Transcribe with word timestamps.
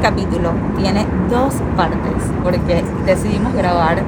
capítulo 0.00 0.52
tiene 0.76 1.06
dos 1.30 1.54
partes 1.76 2.22
porque 2.42 2.82
decidimos 3.04 3.54
grabar 3.54 4.02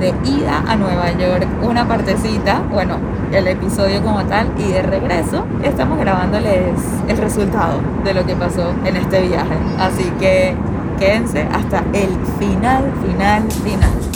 de 0.00 0.08
ida 0.28 0.62
a 0.66 0.76
Nueva 0.76 1.10
York 1.12 1.46
una 1.62 1.86
partecita, 1.86 2.62
bueno, 2.70 2.96
el 3.32 3.46
episodio 3.48 4.02
como 4.02 4.22
tal 4.24 4.48
y 4.58 4.72
de 4.72 4.82
regreso 4.82 5.44
estamos 5.62 5.98
grabándoles 5.98 6.78
el 7.08 7.16
resultado 7.16 7.80
de 8.04 8.14
lo 8.14 8.26
que 8.26 8.34
pasó 8.36 8.72
en 8.84 8.96
este 8.96 9.22
viaje. 9.22 9.56
Así 9.78 10.04
que 10.20 10.54
quédense 10.98 11.46
hasta 11.52 11.78
el 11.92 12.10
final, 12.38 12.92
final, 13.04 13.50
final. 13.50 14.15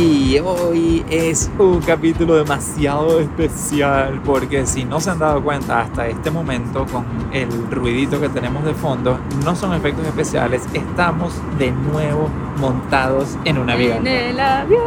Y 0.00 0.38
hoy 0.38 1.04
es 1.10 1.50
un 1.58 1.80
capítulo 1.82 2.34
demasiado 2.36 3.20
especial 3.20 4.18
porque 4.24 4.64
si 4.64 4.86
no 4.86 4.98
se 4.98 5.10
han 5.10 5.18
dado 5.18 5.42
cuenta 5.44 5.82
hasta 5.82 6.08
este 6.08 6.30
momento 6.30 6.86
con 6.86 7.04
el 7.32 7.70
ruidito 7.70 8.18
que 8.18 8.30
tenemos 8.30 8.64
de 8.64 8.72
fondo, 8.72 9.18
no 9.44 9.54
son 9.54 9.74
efectos 9.74 10.06
especiales, 10.06 10.62
estamos 10.72 11.34
de 11.58 11.70
nuevo 11.72 12.30
montados 12.58 13.36
en 13.44 13.58
un 13.58 13.68
avión. 13.68 14.06
En 14.06 14.30
el 14.30 14.40
avión. 14.40 14.80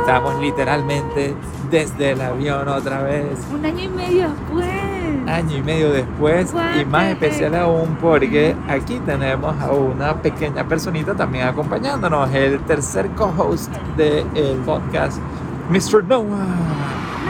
Estamos 0.00 0.40
literalmente 0.40 1.34
desde 1.68 2.12
el 2.12 2.20
avión 2.20 2.68
otra 2.68 3.02
vez. 3.02 3.36
Un 3.52 3.66
año 3.66 3.82
y 3.82 3.88
medio 3.88 4.28
después 4.28 4.93
año 5.26 5.56
y 5.56 5.62
medio 5.62 5.90
después 5.90 6.54
y 6.80 6.84
más 6.84 7.06
especial 7.06 7.54
aún 7.54 7.96
porque 8.00 8.54
aquí 8.68 9.00
tenemos 9.06 9.54
a 9.60 9.70
una 9.70 10.14
pequeña 10.14 10.64
personita 10.64 11.14
también 11.14 11.46
acompañándonos, 11.46 12.32
el 12.34 12.60
tercer 12.60 13.08
co-host 13.10 13.72
del 13.96 14.56
podcast, 14.64 15.18
Mr. 15.70 16.04
Noah. 16.04 16.24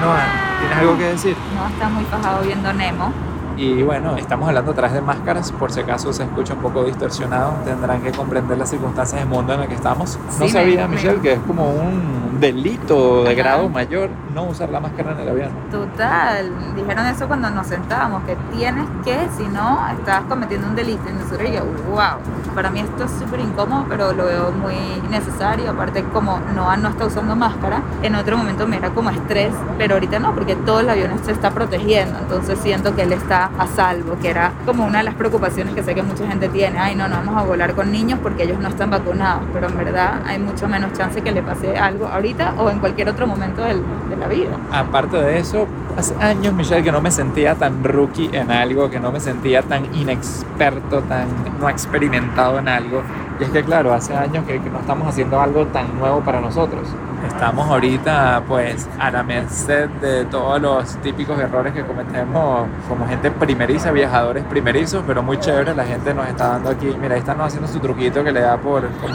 Noah, 0.00 0.58
¿tienes 0.60 0.78
algo 0.78 0.98
que 0.98 1.04
decir? 1.04 1.36
No, 1.54 1.66
está 1.68 1.88
muy 1.88 2.04
fajado 2.04 2.44
viendo 2.44 2.72
Nemo. 2.72 3.12
Y 3.56 3.84
bueno, 3.84 4.16
estamos 4.16 4.48
hablando 4.48 4.72
atrás 4.72 4.92
de 4.92 5.00
máscaras, 5.00 5.52
por 5.52 5.70
si 5.70 5.78
acaso 5.78 6.12
se 6.12 6.24
escucha 6.24 6.54
un 6.54 6.60
poco 6.60 6.82
distorsionado, 6.82 7.52
tendrán 7.64 8.02
que 8.02 8.10
comprender 8.10 8.58
las 8.58 8.70
circunstancias 8.70 9.20
del 9.20 9.28
mundo 9.28 9.54
en 9.54 9.60
el 9.60 9.68
que 9.68 9.76
estamos. 9.76 10.18
No 10.40 10.48
sabía, 10.48 10.88
Michelle, 10.88 11.20
que 11.20 11.34
es 11.34 11.38
como 11.46 11.70
un 11.70 12.23
delito 12.44 13.24
de 13.24 13.34
grado 13.34 13.68
mayor 13.68 14.10
no 14.34 14.44
usar 14.44 14.68
la 14.68 14.80
máscara 14.80 15.12
en 15.12 15.20
el 15.20 15.28
avión. 15.28 15.50
Total, 15.70 16.50
dijeron 16.76 17.06
eso 17.06 17.26
cuando 17.26 17.48
nos 17.50 17.66
sentábamos, 17.66 18.22
que 18.24 18.36
tienes 18.54 18.84
que, 19.04 19.16
si 19.36 19.44
no, 19.44 19.86
estás 19.98 20.22
cometiendo 20.28 20.66
un 20.66 20.76
delito. 20.76 21.02
Y 21.08 21.12
nosotros 21.12 21.50
yo, 21.50 21.64
wow, 21.90 22.18
para 22.54 22.70
mí 22.70 22.80
esto 22.80 23.04
es 23.04 23.10
súper 23.12 23.40
incómodo, 23.40 23.86
pero 23.88 24.12
lo 24.12 24.26
veo 24.26 24.52
muy 24.52 24.76
necesario. 25.10 25.70
Aparte, 25.70 26.04
como 26.12 26.38
Noah 26.54 26.76
no 26.76 26.90
está 26.90 27.06
usando 27.06 27.34
máscara, 27.34 27.82
en 28.02 28.14
otro 28.14 28.36
momento 28.36 28.66
me 28.66 28.76
era 28.76 28.90
como 28.90 29.10
estrés, 29.10 29.52
pero 29.78 29.94
ahorita 29.94 30.18
no, 30.18 30.34
porque 30.34 30.56
todo 30.56 30.80
el 30.80 30.90
avión 30.90 31.12
se 31.24 31.32
está 31.32 31.50
protegiendo, 31.52 32.18
entonces 32.18 32.58
siento 32.58 32.94
que 32.94 33.02
él 33.02 33.12
está 33.12 33.50
a 33.58 33.66
salvo, 33.66 34.16
que 34.20 34.30
era 34.30 34.52
como 34.66 34.84
una 34.84 34.98
de 34.98 35.04
las 35.04 35.14
preocupaciones 35.14 35.74
que 35.74 35.82
sé 35.82 35.94
que 35.94 36.02
mucha 36.02 36.26
gente 36.26 36.48
tiene, 36.48 36.78
ay 36.78 36.94
no, 36.94 37.08
no 37.08 37.16
vamos 37.16 37.36
a 37.36 37.42
volar 37.44 37.74
con 37.74 37.90
niños 37.90 38.18
porque 38.22 38.42
ellos 38.42 38.58
no 38.58 38.68
están 38.68 38.90
vacunados, 38.90 39.44
pero 39.52 39.68
en 39.68 39.76
verdad 39.76 40.20
hay 40.26 40.38
mucho 40.38 40.68
menos 40.68 40.92
chance 40.92 41.22
que 41.22 41.32
le 41.32 41.42
pase 41.42 41.78
algo 41.78 42.06
ahorita 42.06 42.33
o 42.58 42.70
en 42.70 42.78
cualquier 42.78 43.08
otro 43.08 43.26
momento 43.26 43.62
de 43.62 44.16
la 44.16 44.26
vida. 44.28 44.56
Aparte 44.70 45.16
de 45.16 45.38
eso, 45.38 45.66
hace 45.96 46.14
años, 46.22 46.52
Michelle, 46.54 46.82
que 46.82 46.92
no 46.92 47.00
me 47.00 47.10
sentía 47.10 47.54
tan 47.54 47.82
rookie 47.84 48.30
en 48.32 48.50
algo, 48.50 48.90
que 48.90 49.00
no 49.00 49.12
me 49.12 49.20
sentía 49.20 49.62
tan 49.62 49.94
inexperto, 49.94 51.02
tan 51.02 51.28
no 51.60 51.68
experimentado 51.68 52.58
en 52.58 52.68
algo. 52.68 53.02
Y 53.40 53.44
es 53.44 53.50
que 53.50 53.62
claro, 53.62 53.92
hace 53.92 54.14
años 54.16 54.44
que, 54.46 54.60
que 54.60 54.70
no 54.70 54.80
estamos 54.80 55.08
haciendo 55.08 55.40
algo 55.40 55.66
tan 55.66 55.98
nuevo 55.98 56.20
para 56.20 56.40
nosotros. 56.40 56.88
Estamos 57.26 57.68
ahorita 57.68 58.42
pues 58.46 58.88
a 58.98 59.10
la 59.10 59.22
merced 59.22 59.88
de 60.00 60.24
todos 60.26 60.60
los 60.60 60.96
típicos 61.02 61.38
errores 61.38 61.72
que 61.72 61.84
cometemos 61.84 62.66
como 62.88 63.06
gente 63.06 63.30
primeriza, 63.30 63.90
viajadores 63.92 64.44
primerizos, 64.44 65.02
pero 65.06 65.22
muy 65.22 65.38
chévere, 65.38 65.74
la 65.74 65.84
gente 65.84 66.14
nos 66.14 66.28
está 66.28 66.48
dando 66.48 66.70
aquí, 66.70 66.94
mira, 67.00 67.14
ahí 67.14 67.20
están 67.20 67.40
haciendo 67.40 67.68
su 67.68 67.78
truquito 67.80 68.22
que 68.22 68.32
le 68.32 68.40
da 68.40 68.56
por 68.56 68.88
como... 68.98 69.14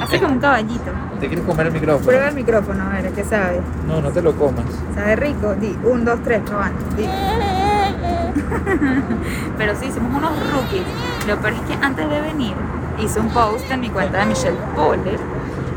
Hace 0.00 0.20
como 0.20 0.32
un 0.32 0.40
caballito. 0.40 0.90
¿Te 1.20 1.28
quieres 1.28 1.46
comer 1.46 1.68
el 1.68 1.72
micrófono? 1.72 2.06
Prueba 2.06 2.28
el 2.28 2.34
micrófono, 2.34 2.84
a 2.84 3.00
ver, 3.00 3.12
¿qué 3.12 3.24
sabe? 3.24 3.60
No, 3.86 4.00
no 4.00 4.10
te 4.10 4.20
lo 4.20 4.34
comas. 4.34 4.64
¿Sabe 4.94 5.16
rico? 5.16 5.54
Di, 5.54 5.78
un, 5.84 6.04
dos, 6.04 6.20
tres, 6.24 6.42
probando. 6.44 6.78
Di. 6.96 7.04
Pero 9.56 9.74
sí, 9.76 9.90
somos 9.92 10.14
unos 10.14 10.32
rookies. 10.52 10.82
Lo 11.28 11.36
peor 11.38 11.54
es 11.54 11.60
que 11.60 11.84
antes 11.84 12.10
de 12.10 12.20
venir 12.20 12.54
hice 12.98 13.20
un 13.20 13.28
post 13.28 13.70
en 13.70 13.80
mi 13.80 13.88
cuenta 13.88 14.18
de 14.18 14.26
Michelle 14.26 14.58
Poller 14.76 15.18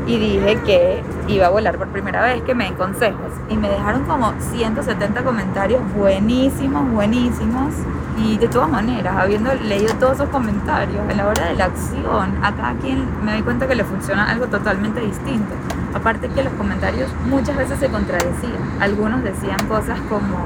y 0.08 0.18
dije 0.18 0.58
que 0.64 1.02
iba 1.28 1.46
a 1.46 1.50
volar 1.50 1.76
por 1.76 1.88
primera 1.88 2.22
vez, 2.22 2.42
que 2.42 2.54
me 2.54 2.64
den 2.64 2.74
consejos. 2.74 3.30
Y 3.50 3.56
me 3.56 3.68
dejaron 3.68 4.04
como 4.04 4.32
170 4.40 5.22
comentarios 5.22 5.82
buenísimos, 5.94 6.90
buenísimos. 6.90 7.74
Y 8.16 8.38
de 8.38 8.48
todas 8.48 8.70
maneras, 8.70 9.14
habiendo 9.16 9.54
leído 9.54 9.94
todos 9.96 10.14
esos 10.14 10.30
comentarios, 10.30 11.06
a 11.08 11.14
la 11.14 11.26
hora 11.28 11.48
de 11.48 11.54
la 11.54 11.66
acción, 11.66 12.42
a 12.42 12.54
cada 12.54 12.72
quien 12.80 13.04
me 13.22 13.32
doy 13.32 13.42
cuenta 13.42 13.68
que 13.68 13.74
le 13.74 13.84
funciona 13.84 14.30
algo 14.30 14.46
totalmente 14.46 15.00
distinto. 15.00 15.54
Aparte 15.92 16.28
que 16.28 16.42
los 16.42 16.54
comentarios 16.54 17.10
muchas 17.26 17.56
veces 17.56 17.78
se 17.78 17.88
contradecían. 17.88 18.80
Algunos 18.80 19.22
decían 19.22 19.58
cosas 19.68 20.00
como 20.08 20.38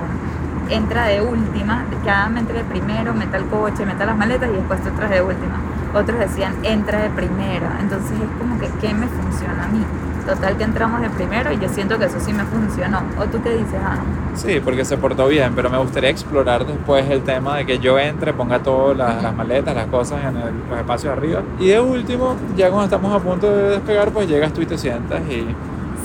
entra 0.68 1.06
de 1.06 1.20
última, 1.20 1.84
cada 2.04 2.28
me 2.28 2.40
entre 2.40 2.58
de 2.58 2.64
primero, 2.64 3.14
meta 3.14 3.36
el 3.36 3.44
coche, 3.46 3.86
meta 3.86 4.06
las 4.06 4.16
maletas 4.16 4.50
y 4.50 4.54
después 4.54 4.82
tú 4.82 4.88
entras 4.88 5.10
de 5.10 5.22
última. 5.22 5.60
Otros 5.94 6.19
decían 6.19 6.54
entra 6.62 7.03
de 7.03 7.10
primero. 7.10 7.66
Entonces 7.80 8.12
es 8.12 8.38
como 8.38 8.58
que 8.58 8.69
¿qué 8.80 8.94
me 8.94 9.06
funciona 9.06 9.64
a 9.64 9.69
mí? 9.69 9.84
Total 10.26 10.56
que 10.56 10.64
entramos 10.64 11.00
de 11.00 11.10
primero 11.10 11.53
y 11.53 11.58
yo 11.58 11.69
siento 11.69 11.98
que 11.98 12.04
eso 12.04 12.20
sí 12.20 12.32
me 12.32 12.44
funcionó. 12.44 13.03
¿O 13.19 13.25
tú 13.25 13.42
qué 13.42 13.56
dices? 13.56 13.80
Sí, 14.34 14.60
porque 14.64 14.84
se 14.84 14.97
portó 14.97 15.26
bien, 15.26 15.53
pero 15.54 15.69
me 15.69 15.78
gustaría 15.78 16.10
explorar 16.10 16.64
después 16.64 17.08
el 17.10 17.22
tema 17.22 17.56
de 17.56 17.66
que 17.66 17.78
yo 17.78 17.98
entre, 17.98 18.32
ponga 18.32 18.60
todas 18.60 18.97
las, 18.97 19.34
maletas, 19.34 19.75
las 19.75 19.86
cosas 19.86 20.20
en 20.25 20.36
el, 20.36 20.53
los 20.70 20.78
espacios 20.78 21.12
arriba. 21.12 21.42
Y 21.58 21.69
de 21.69 21.80
último, 21.80 22.36
ya 22.56 22.69
cuando 22.69 22.84
estamos 22.84 23.12
a 23.12 23.19
punto 23.19 23.50
de 23.50 23.70
despegar, 23.70 24.10
pues 24.10 24.28
llegas 24.28 24.53
tú 24.53 24.62
y 24.62 24.66
te 24.66 24.78
sientas 24.78 25.20
y 25.28 25.44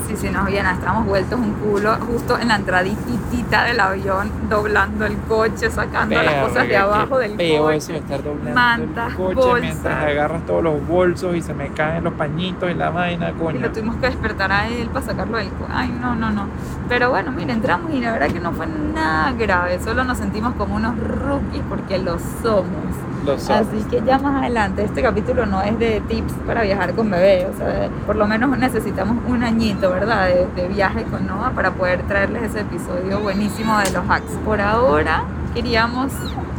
Sí, 0.07 0.15
sí, 0.15 0.29
nos 0.29 0.45
viene, 0.45 0.71
estábamos 0.71 1.05
vueltos 1.05 1.37
un 1.37 1.51
culo 1.55 1.93
justo 1.95 2.39
en 2.39 2.47
la 2.47 2.55
entraditita 2.55 3.65
del 3.65 3.77
avión, 3.77 4.31
doblando 4.49 5.05
el 5.05 5.17
coche, 5.27 5.69
sacando 5.69 6.23
las 6.23 6.47
cosas 6.47 6.65
de 6.65 6.77
abajo 6.77 7.17
del 7.17 7.31
coche. 7.31 7.75
eso 7.75 7.93
estar 7.93 8.23
doblando 8.23 8.53
mantas, 8.53 9.09
el 9.09 9.15
coche 9.17 9.35
bolsas. 9.35 9.61
mientras 9.61 10.05
agarras 10.05 10.45
todos 10.45 10.63
los 10.63 10.87
bolsos 10.87 11.35
y 11.35 11.41
se 11.41 11.53
me 11.53 11.67
caen 11.69 12.05
los 12.05 12.13
pañitos 12.13 12.71
y 12.71 12.73
la 12.73 12.89
vaina, 12.89 13.33
coño. 13.33 13.59
Y 13.59 13.61
lo 13.61 13.71
tuvimos 13.73 13.97
que 13.97 14.07
despertar 14.07 14.49
a 14.49 14.69
él 14.69 14.87
para 14.87 15.05
sacarlo 15.05 15.37
del 15.39 15.49
coche. 15.49 15.71
Ay, 15.73 15.89
no, 15.99 16.15
no, 16.15 16.31
no. 16.31 16.47
Pero 16.87 17.09
bueno, 17.09 17.33
mira, 17.33 17.51
entramos 17.51 17.93
y 17.93 17.99
la 17.99 18.13
verdad 18.13 18.27
que 18.29 18.39
no 18.39 18.53
fue 18.53 18.65
nada 18.65 19.33
grave, 19.33 19.77
solo 19.81 20.05
nos 20.05 20.19
sentimos 20.19 20.53
como 20.55 20.75
unos 20.75 20.97
rookies 20.97 21.63
porque 21.67 21.97
lo 21.97 22.17
somos. 22.41 23.06
Así 23.33 23.83
que 23.89 24.01
ya 24.05 24.17
más 24.19 24.41
adelante, 24.41 24.83
este 24.83 25.01
capítulo 25.01 25.45
no 25.45 25.61
es 25.61 25.77
de 25.77 26.01
tips 26.07 26.33
para 26.45 26.61
viajar 26.61 26.93
con 26.93 27.09
bebé, 27.09 27.47
o 27.53 27.57
sea, 27.57 27.89
por 28.05 28.15
lo 28.15 28.27
menos 28.27 28.57
necesitamos 28.57 29.17
un 29.27 29.43
añito, 29.43 29.89
¿verdad? 29.89 30.29
De, 30.55 30.67
viaje 30.67 31.03
con 31.03 31.25
Noah 31.25 31.51
para 31.51 31.71
poder 31.71 32.03
traerles 32.03 32.43
ese 32.43 32.59
episodio 32.61 33.19
buenísimo 33.19 33.77
de 33.79 33.91
los 33.91 34.07
hacks. 34.09 34.31
Por 34.45 34.61
ahora 34.61 35.23
queríamos 35.53 36.11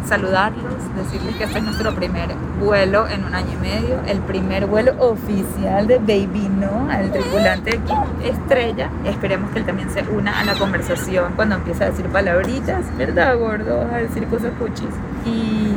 saludarlos, 0.06 0.74
decirles 0.96 1.36
que 1.36 1.44
este 1.44 1.58
es 1.58 1.64
nuestro 1.64 1.94
primer 1.94 2.30
vuelo 2.60 3.06
en 3.08 3.24
un 3.24 3.34
año 3.34 3.52
y 3.52 3.56
medio, 3.56 4.00
el 4.06 4.18
primer 4.20 4.66
vuelo 4.66 4.94
oficial 4.98 5.86
de 5.86 5.98
Baby 5.98 6.48
No, 6.48 6.90
al 6.90 7.10
tripulante 7.12 7.78
aquí, 7.78 8.26
estrella. 8.26 8.90
Esperemos 9.04 9.50
que 9.50 9.60
él 9.60 9.66
también 9.66 9.90
se 9.90 10.02
una 10.02 10.40
a 10.40 10.44
la 10.44 10.54
conversación 10.54 11.32
cuando 11.34 11.56
empiece 11.56 11.84
a 11.84 11.90
decir 11.90 12.06
palabritas, 12.06 12.84
¿verdad, 12.96 13.36
gordo? 13.38 13.82
A 13.92 13.98
decir 13.98 14.26
cosas 14.28 14.52
cuchis. 14.58 14.88
Y, 15.24 15.74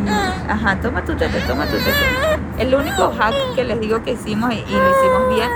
ajá, 0.48 0.78
toma 0.82 1.04
tu 1.04 1.16
tete, 1.16 1.40
toma 1.48 1.66
tu 1.66 1.78
tete. 1.78 1.92
El 2.58 2.74
único 2.74 3.12
hack 3.12 3.34
que 3.56 3.64
les 3.64 3.80
digo 3.80 4.04
que 4.04 4.12
hicimos 4.12 4.54
y, 4.54 4.58
y 4.58 4.74
lo 4.74 4.90
hicimos 4.92 5.36
bien, 5.36 5.50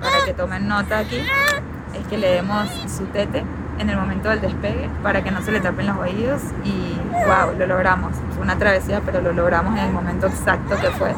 para 0.00 0.24
que 0.24 0.34
tomen 0.34 0.68
nota 0.68 0.98
aquí, 0.98 1.18
es 1.18 2.06
que 2.08 2.18
le 2.18 2.28
demos 2.28 2.68
su 2.86 3.04
tete 3.06 3.44
en 3.80 3.90
el 3.90 3.96
momento 3.96 4.28
del 4.28 4.40
despegue 4.40 4.88
para 5.02 5.24
que 5.24 5.30
no 5.30 5.40
se 5.42 5.50
le 5.52 5.60
tapen 5.60 5.86
los 5.86 5.96
oídos 5.98 6.42
y 6.64 6.94
wow, 7.26 7.58
lo 7.58 7.66
logramos. 7.66 8.12
Fue 8.34 8.42
una 8.42 8.56
travesía, 8.58 9.00
pero 9.04 9.20
lo 9.20 9.32
logramos 9.32 9.76
en 9.78 9.84
el 9.86 9.92
momento 9.92 10.26
exacto 10.26 10.76
que 10.80 10.88
fue. 10.90 11.12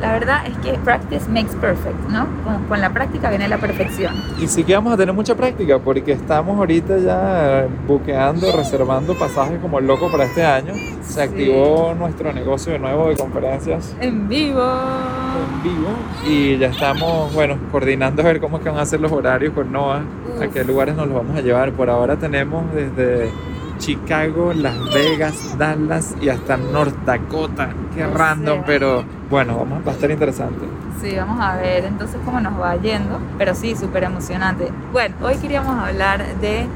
La 0.00 0.12
verdad 0.12 0.46
es 0.46 0.56
que 0.58 0.78
practice 0.78 1.28
makes 1.28 1.56
perfect, 1.56 1.98
¿no? 2.08 2.24
Con, 2.44 2.62
con 2.68 2.80
la 2.80 2.90
práctica 2.90 3.30
viene 3.30 3.48
la 3.48 3.58
perfección. 3.58 4.14
Y 4.38 4.46
sí 4.46 4.62
que 4.62 4.72
vamos 4.74 4.92
a 4.92 4.96
tener 4.96 5.12
mucha 5.12 5.34
práctica 5.34 5.80
porque 5.80 6.12
estamos 6.12 6.56
ahorita 6.56 6.98
ya 6.98 7.66
buqueando, 7.86 8.52
reservando 8.56 9.18
pasajes 9.18 9.58
como 9.60 9.80
loco 9.80 10.08
para 10.08 10.24
este 10.24 10.46
año. 10.46 10.72
Se 11.02 11.20
activó 11.20 11.94
nuestro 11.98 12.32
negocio 12.32 12.72
de 12.74 12.78
nuevo 12.78 13.08
de 13.08 13.16
conferencias 13.16 13.96
En 14.00 14.28
vivo. 14.28 14.62
en 14.62 15.62
vivo 15.64 15.88
y 16.24 16.58
ya 16.58 16.68
estamos, 16.68 17.34
bueno, 17.34 17.56
coordinando 17.72 18.22
a 18.22 18.26
ver 18.26 18.40
cómo 18.40 18.58
es 18.58 18.62
que 18.62 18.70
van 18.70 18.78
a 18.78 18.86
ser 18.86 19.00
los 19.00 19.10
horarios 19.10 19.52
con 19.52 19.72
Noah, 19.72 20.02
a 20.40 20.48
qué 20.48 20.64
lugares 20.64 20.96
nos 20.96 21.06
los 21.08 21.16
vamos 21.16 21.36
a 21.36 21.40
llevar. 21.40 21.72
Por 21.72 21.90
ahora 21.90 22.16
tenemos 22.16 22.64
desde 22.74 23.30
Chicago, 23.78 24.52
Las 24.54 24.76
Vegas, 24.92 25.56
Dallas 25.58 26.14
y 26.20 26.28
hasta 26.28 26.56
North 26.56 26.94
Dakota. 27.04 27.70
Qué 27.94 28.04
O 28.04 28.12
random, 28.14 28.56
sea. 28.58 28.64
pero 28.66 29.04
bueno, 29.30 29.56
vamos, 29.58 29.86
va 29.86 29.92
a 29.92 29.94
estar 29.94 30.10
interesante. 30.10 30.66
Sí, 31.00 31.14
vamos 31.16 31.38
a 31.40 31.56
ver 31.56 31.84
entonces 31.84 32.18
cómo 32.24 32.40
nos 32.40 32.60
va 32.60 32.74
yendo, 32.76 33.18
pero 33.38 33.54
sí, 33.54 33.76
súper 33.76 34.04
emocionante. 34.04 34.68
Bueno, 34.92 35.14
hoy 35.22 35.36
queríamos 35.36 35.76
hablar 35.78 36.24
de 36.40 36.66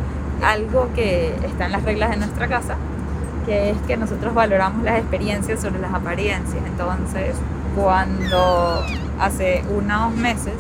algo 0.44 0.88
que 0.94 1.35
está 1.44 1.67
en 1.67 1.73
las 1.73 1.82
reglas 1.82 2.11
de 2.11 2.17
nuestra 2.19 2.47
casa, 2.49 2.76
que 3.47 3.70
es 3.70 3.76
que 3.88 3.97
nosotros 3.97 4.32
valoramos 4.32 4.85
las 4.85 4.99
experiencias 4.99 5.61
sobre 5.61 5.81
las 5.81 5.93
apariencias. 5.93 6.62
Entonces, 6.67 7.35
cuando 7.75 8.85
hace 9.19 9.65
unos 9.71 10.15
meses 10.15 10.55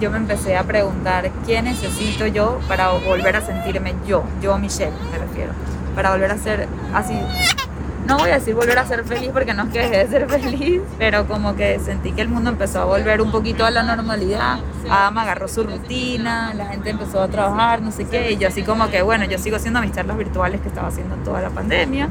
yo 0.00 0.10
me 0.10 0.18
empecé 0.18 0.56
a 0.56 0.64
preguntar 0.64 1.30
qué 1.46 1.62
necesito 1.62 2.26
yo 2.26 2.58
para 2.68 2.90
volver 2.90 3.36
a 3.36 3.40
sentirme 3.40 3.94
yo, 4.06 4.24
yo 4.42 4.58
Michelle 4.58 4.92
me 5.12 5.18
refiero, 5.18 5.52
para 5.94 6.10
volver 6.10 6.32
a 6.32 6.38
ser 6.38 6.68
así. 6.92 7.18
No 8.06 8.18
voy 8.18 8.28
a 8.28 8.34
decir 8.34 8.54
volver 8.54 8.78
a 8.78 8.86
ser 8.86 9.02
feliz 9.04 9.30
porque 9.32 9.54
no 9.54 9.62
es 9.62 9.70
que 9.70 9.78
dejé 9.78 10.04
de 10.04 10.08
ser 10.08 10.28
feliz, 10.28 10.82
pero 10.98 11.26
como 11.26 11.56
que 11.56 11.78
sentí 11.78 12.12
que 12.12 12.20
el 12.20 12.28
mundo 12.28 12.50
empezó 12.50 12.82
a 12.82 12.84
volver 12.84 13.22
un 13.22 13.30
poquito 13.30 13.64
a 13.64 13.70
la 13.70 13.82
normalidad. 13.82 14.58
Adam 14.90 15.16
agarró 15.16 15.48
su 15.48 15.64
rutina, 15.64 16.52
la 16.52 16.66
gente 16.66 16.90
empezó 16.90 17.22
a 17.22 17.28
trabajar, 17.28 17.80
no 17.80 17.90
sé 17.90 18.04
qué, 18.04 18.32
y 18.32 18.36
yo 18.36 18.48
así 18.48 18.62
como 18.62 18.90
que, 18.90 19.00
bueno, 19.00 19.24
yo 19.24 19.38
sigo 19.38 19.56
haciendo 19.56 19.80
mis 19.80 19.92
charlas 19.92 20.18
virtuales 20.18 20.60
que 20.60 20.68
estaba 20.68 20.88
haciendo 20.88 21.16
toda 21.24 21.40
la 21.40 21.48
pandemia, 21.48 22.10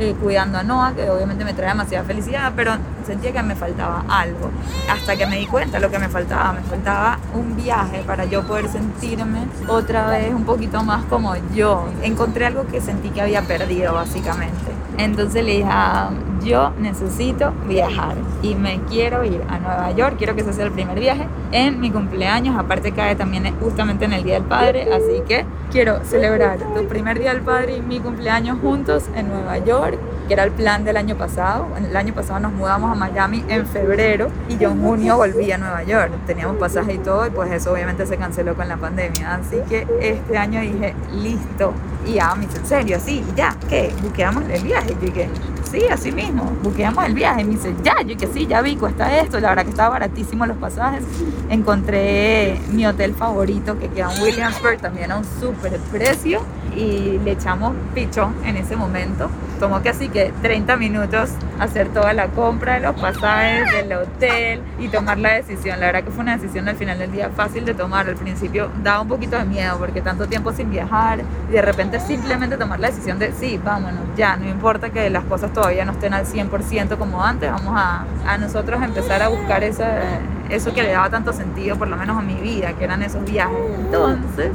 eh, 0.00 0.14
cuidando 0.20 0.56
a 0.56 0.62
Noah, 0.62 0.94
que 0.94 1.10
obviamente 1.10 1.44
me 1.44 1.52
trae 1.52 1.68
demasiada 1.68 2.04
felicidad, 2.06 2.52
pero 2.56 2.72
sentía 3.06 3.32
que 3.32 3.42
me 3.42 3.54
faltaba 3.54 4.02
algo. 4.08 4.50
Hasta 4.90 5.14
que 5.14 5.26
me 5.26 5.36
di 5.36 5.46
cuenta 5.46 5.78
lo 5.78 5.90
que 5.90 5.98
me 5.98 6.08
faltaba, 6.08 6.52
me 6.52 6.62
faltaba 6.62 7.18
un 7.34 7.54
viaje 7.54 8.02
para 8.06 8.24
yo 8.24 8.42
poder 8.42 8.68
sentirme 8.68 9.46
otra 9.68 10.08
vez 10.08 10.32
un 10.32 10.44
poquito 10.44 10.82
más 10.82 11.04
como 11.04 11.34
yo. 11.54 11.86
Encontré 12.02 12.46
algo 12.46 12.66
que 12.66 12.80
sentí 12.80 13.10
que 13.10 13.20
había 13.20 13.42
perdido 13.42 13.92
básicamente. 13.92 14.72
Entonces 14.96 15.44
le 15.44 15.52
dije, 15.58 15.68
a 15.70 16.08
yo 16.42 16.72
necesito 16.78 17.52
viajar 17.68 18.16
y 18.42 18.54
me 18.54 18.80
quiero 18.88 19.24
ir 19.24 19.42
a 19.48 19.58
Nueva 19.58 19.90
York, 19.92 20.16
quiero 20.18 20.34
que 20.34 20.42
ese 20.42 20.52
sea 20.52 20.64
el 20.64 20.72
primer 20.72 20.98
viaje 20.98 21.26
en 21.52 21.80
mi 21.80 21.90
cumpleaños, 21.90 22.56
aparte 22.58 22.92
cae 22.92 23.16
también 23.16 23.54
justamente 23.60 24.04
en 24.04 24.12
el 24.12 24.24
Día 24.24 24.34
del 24.34 24.44
Padre, 24.44 24.92
así 24.92 25.22
que 25.26 25.44
quiero 25.70 26.04
celebrar 26.04 26.58
tu 26.58 26.86
primer 26.86 27.18
Día 27.18 27.32
del 27.32 27.42
Padre 27.42 27.76
y 27.76 27.80
mi 27.80 28.00
cumpleaños 28.00 28.58
juntos 28.60 29.04
en 29.14 29.28
Nueva 29.28 29.58
York, 29.58 29.98
que 30.26 30.34
era 30.34 30.44
el 30.44 30.52
plan 30.52 30.84
del 30.84 30.96
año 30.96 31.16
pasado. 31.16 31.66
El 31.76 31.96
año 31.96 32.14
pasado 32.14 32.40
nos 32.40 32.52
mudamos 32.52 32.92
a 32.92 32.94
Miami 32.94 33.44
en 33.48 33.66
febrero 33.66 34.28
y 34.48 34.58
yo 34.58 34.70
en 34.70 34.80
junio 34.80 35.16
volví 35.16 35.50
a 35.50 35.58
Nueva 35.58 35.82
York. 35.82 36.12
Teníamos 36.26 36.56
pasaje 36.56 36.94
y 36.94 36.98
todo 36.98 37.26
y 37.26 37.30
pues 37.30 37.50
eso 37.50 37.72
obviamente 37.72 38.06
se 38.06 38.16
canceló 38.16 38.54
con 38.54 38.68
la 38.68 38.76
pandemia, 38.76 39.34
así 39.34 39.56
que 39.68 39.86
este 40.00 40.38
año 40.38 40.60
dije, 40.60 40.94
listo. 41.12 41.72
Y 42.06 42.14
ya 42.14 42.34
me 42.34 42.46
dice, 42.46 42.58
en 42.58 42.66
serio, 42.66 42.98
sí, 43.00 43.24
ya, 43.36 43.56
¿qué? 43.68 43.92
Buqueamos 44.02 44.44
el 44.48 44.62
viaje. 44.62 44.90
Yo 45.00 45.06
dije, 45.06 45.28
sí, 45.70 45.82
así 45.90 46.12
mismo, 46.12 46.44
buqueamos 46.62 47.04
el 47.04 47.14
viaje. 47.14 47.44
Me 47.44 47.52
dice, 47.52 47.74
ya, 47.82 47.94
yo 48.00 48.14
dije, 48.14 48.28
sí, 48.32 48.46
ya 48.46 48.60
vi, 48.62 48.76
cuesta 48.76 49.18
esto. 49.18 49.40
La 49.40 49.50
verdad 49.50 49.64
que 49.64 49.70
estaba 49.70 49.90
baratísimo 49.90 50.46
los 50.46 50.56
pasajes. 50.56 51.02
Encontré 51.48 52.60
mi 52.72 52.86
hotel 52.86 53.14
favorito 53.14 53.78
que 53.78 53.88
queda 53.88 54.12
en 54.14 54.22
Williamsburg, 54.22 54.78
también 54.78 55.10
a 55.12 55.18
un 55.18 55.24
súper 55.24 55.78
precio. 55.92 56.40
Y 56.76 57.18
le 57.24 57.32
echamos 57.32 57.74
pichón 57.94 58.34
en 58.44 58.56
ese 58.56 58.76
momento. 58.76 59.28
Tomó 59.58 59.82
casi 59.82 60.08
que 60.08 60.32
30 60.40 60.76
minutos 60.76 61.30
hacer 61.58 61.88
toda 61.88 62.12
la 62.12 62.28
compra 62.28 62.74
de 62.74 62.80
los 62.80 62.98
pasajes, 62.98 63.70
del 63.72 63.92
hotel 63.92 64.62
y 64.78 64.88
tomar 64.88 65.18
la 65.18 65.34
decisión. 65.34 65.80
La 65.80 65.86
verdad 65.86 66.04
que 66.04 66.10
fue 66.10 66.22
una 66.22 66.36
decisión 66.36 66.68
al 66.68 66.76
final 66.76 66.98
del 66.98 67.12
día 67.12 67.28
fácil 67.30 67.64
de 67.64 67.74
tomar. 67.74 68.08
Al 68.08 68.14
principio 68.14 68.70
daba 68.82 69.02
un 69.02 69.08
poquito 69.08 69.36
de 69.36 69.44
miedo 69.44 69.76
porque 69.78 70.00
tanto 70.00 70.26
tiempo 70.26 70.52
sin 70.52 70.70
viajar 70.70 71.20
y 71.48 71.52
de 71.52 71.62
repente 71.62 72.00
simplemente 72.00 72.56
tomar 72.56 72.80
la 72.80 72.88
decisión 72.88 73.18
de 73.18 73.32
sí, 73.32 73.60
vámonos, 73.62 74.00
ya, 74.16 74.36
no 74.36 74.48
importa 74.48 74.90
que 74.90 75.10
las 75.10 75.24
cosas 75.24 75.52
todavía 75.60 75.84
no 75.84 75.92
estén 75.92 76.14
al 76.14 76.24
100% 76.24 76.96
como 76.96 77.22
antes, 77.22 77.52
vamos 77.52 77.74
a, 77.76 78.06
a 78.26 78.38
nosotros 78.38 78.82
empezar 78.82 79.22
a 79.22 79.28
buscar 79.28 79.62
esa, 79.62 80.00
eso 80.48 80.72
que 80.72 80.82
le 80.82 80.92
daba 80.92 81.10
tanto 81.10 81.34
sentido, 81.34 81.76
por 81.76 81.86
lo 81.86 81.98
menos 81.98 82.16
a 82.16 82.22
mi 82.22 82.36
vida, 82.36 82.72
que 82.72 82.84
eran 82.84 83.02
esos 83.02 83.22
viajes. 83.30 83.58
Entonces, 83.78 84.52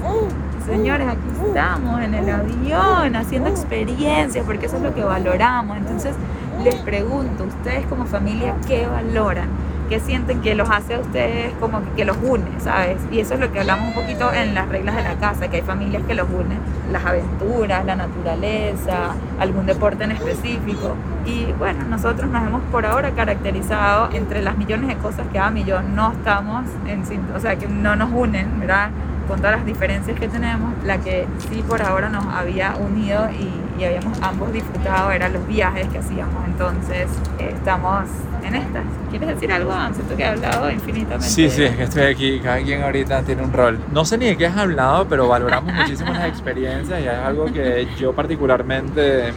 señores, 0.65 1.07
aquí 1.07 1.45
estamos 1.45 2.01
en 2.01 2.15
el 2.15 2.27
avión 2.27 3.15
haciendo 3.15 3.49
experiencias, 3.49 4.43
porque 4.47 4.65
eso 4.65 4.77
es 4.77 4.81
lo 4.81 4.95
que 4.95 5.03
valoramos. 5.03 5.77
Entonces, 5.77 6.15
les 6.63 6.73
pregunto, 6.75 7.43
ustedes 7.43 7.85
como 7.85 8.05
familia, 8.05 8.55
¿qué 8.67 8.87
valoran? 8.87 9.49
¿Qué 9.89 9.99
sienten 9.99 10.41
que 10.41 10.55
los 10.55 10.69
hace 10.69 10.95
a 10.95 10.99
ustedes 10.99 11.53
como 11.59 11.83
que, 11.83 11.91
que 11.97 12.05
los 12.05 12.17
une, 12.17 12.59
¿sabes? 12.59 12.97
Y 13.11 13.19
eso 13.19 13.35
es 13.35 13.39
lo 13.39 13.51
que 13.51 13.59
hablamos 13.59 13.89
un 13.89 13.93
poquito 13.93 14.33
en 14.33 14.55
las 14.55 14.67
reglas 14.67 14.95
de 14.95 15.03
la 15.03 15.15
casa, 15.15 15.47
que 15.47 15.57
hay 15.57 15.61
familias 15.61 16.03
que 16.07 16.15
los 16.15 16.27
unen, 16.29 16.57
las 16.91 17.05
aventuras, 17.05 17.85
la 17.85 17.95
naturaleza, 17.95 19.15
algún 19.39 19.65
deporte 19.65 20.03
en 20.03 20.11
específico. 20.11 20.95
Y 21.25 21.51
bueno, 21.53 21.83
nosotros 21.89 22.29
nos 22.29 22.45
hemos 22.47 22.61
por 22.71 22.85
ahora 22.85 23.11
caracterizado 23.11 24.09
entre 24.11 24.41
las 24.41 24.57
millones 24.57 24.87
de 24.89 24.95
cosas 24.97 25.27
que 25.31 25.39
Adam 25.39 25.57
y 25.57 25.63
yo 25.63 25.81
no 25.81 26.11
estamos 26.13 26.65
en, 26.87 27.03
o 27.35 27.39
sea, 27.39 27.55
que 27.55 27.67
no 27.67 27.95
nos 27.95 28.11
unen, 28.11 28.59
¿verdad? 28.59 28.89
con 29.27 29.37
todas 29.39 29.57
las 29.57 29.65
diferencias 29.65 30.19
que 30.19 30.27
tenemos, 30.27 30.71
la 30.83 30.99
que 30.99 31.25
sí 31.49 31.63
por 31.67 31.81
ahora 31.81 32.09
nos 32.09 32.25
había 32.27 32.75
unido 32.75 33.27
y, 33.31 33.64
y 33.77 33.83
habíamos 33.83 34.17
ambos 34.21 34.51
disfrutado 34.53 35.11
eran 35.11 35.33
los 35.33 35.45
viajes 35.47 35.87
que 35.87 35.99
hacíamos. 35.99 36.45
Entonces 36.45 37.07
eh, 37.39 37.51
estamos 37.53 38.05
en 38.43 38.55
estas. 38.55 38.83
¿Quieres 39.09 39.29
decir 39.29 39.51
algo, 39.51 39.71
Adam? 39.71 39.93
Siento 39.93 40.15
que 40.15 40.23
he 40.23 40.27
hablado 40.27 40.71
infinitamente. 40.71 41.25
Sí, 41.25 41.49
sí, 41.49 41.63
es 41.63 41.75
que 41.75 41.83
estoy 41.83 42.03
aquí, 42.03 42.39
cada 42.39 42.61
quien 42.61 42.83
ahorita 42.83 43.23
tiene 43.23 43.43
un 43.43 43.53
rol. 43.53 43.79
No 43.91 44.05
sé 44.05 44.17
ni 44.17 44.27
de 44.27 44.37
qué 44.37 44.47
has 44.47 44.57
hablado, 44.57 45.05
pero 45.07 45.27
valoramos 45.27 45.73
muchísimo 45.79 46.11
las 46.13 46.27
experiencias 46.27 46.99
y 47.01 47.07
es 47.07 47.13
algo 47.13 47.45
que 47.45 47.87
yo 47.97 48.13
particularmente 48.13 49.33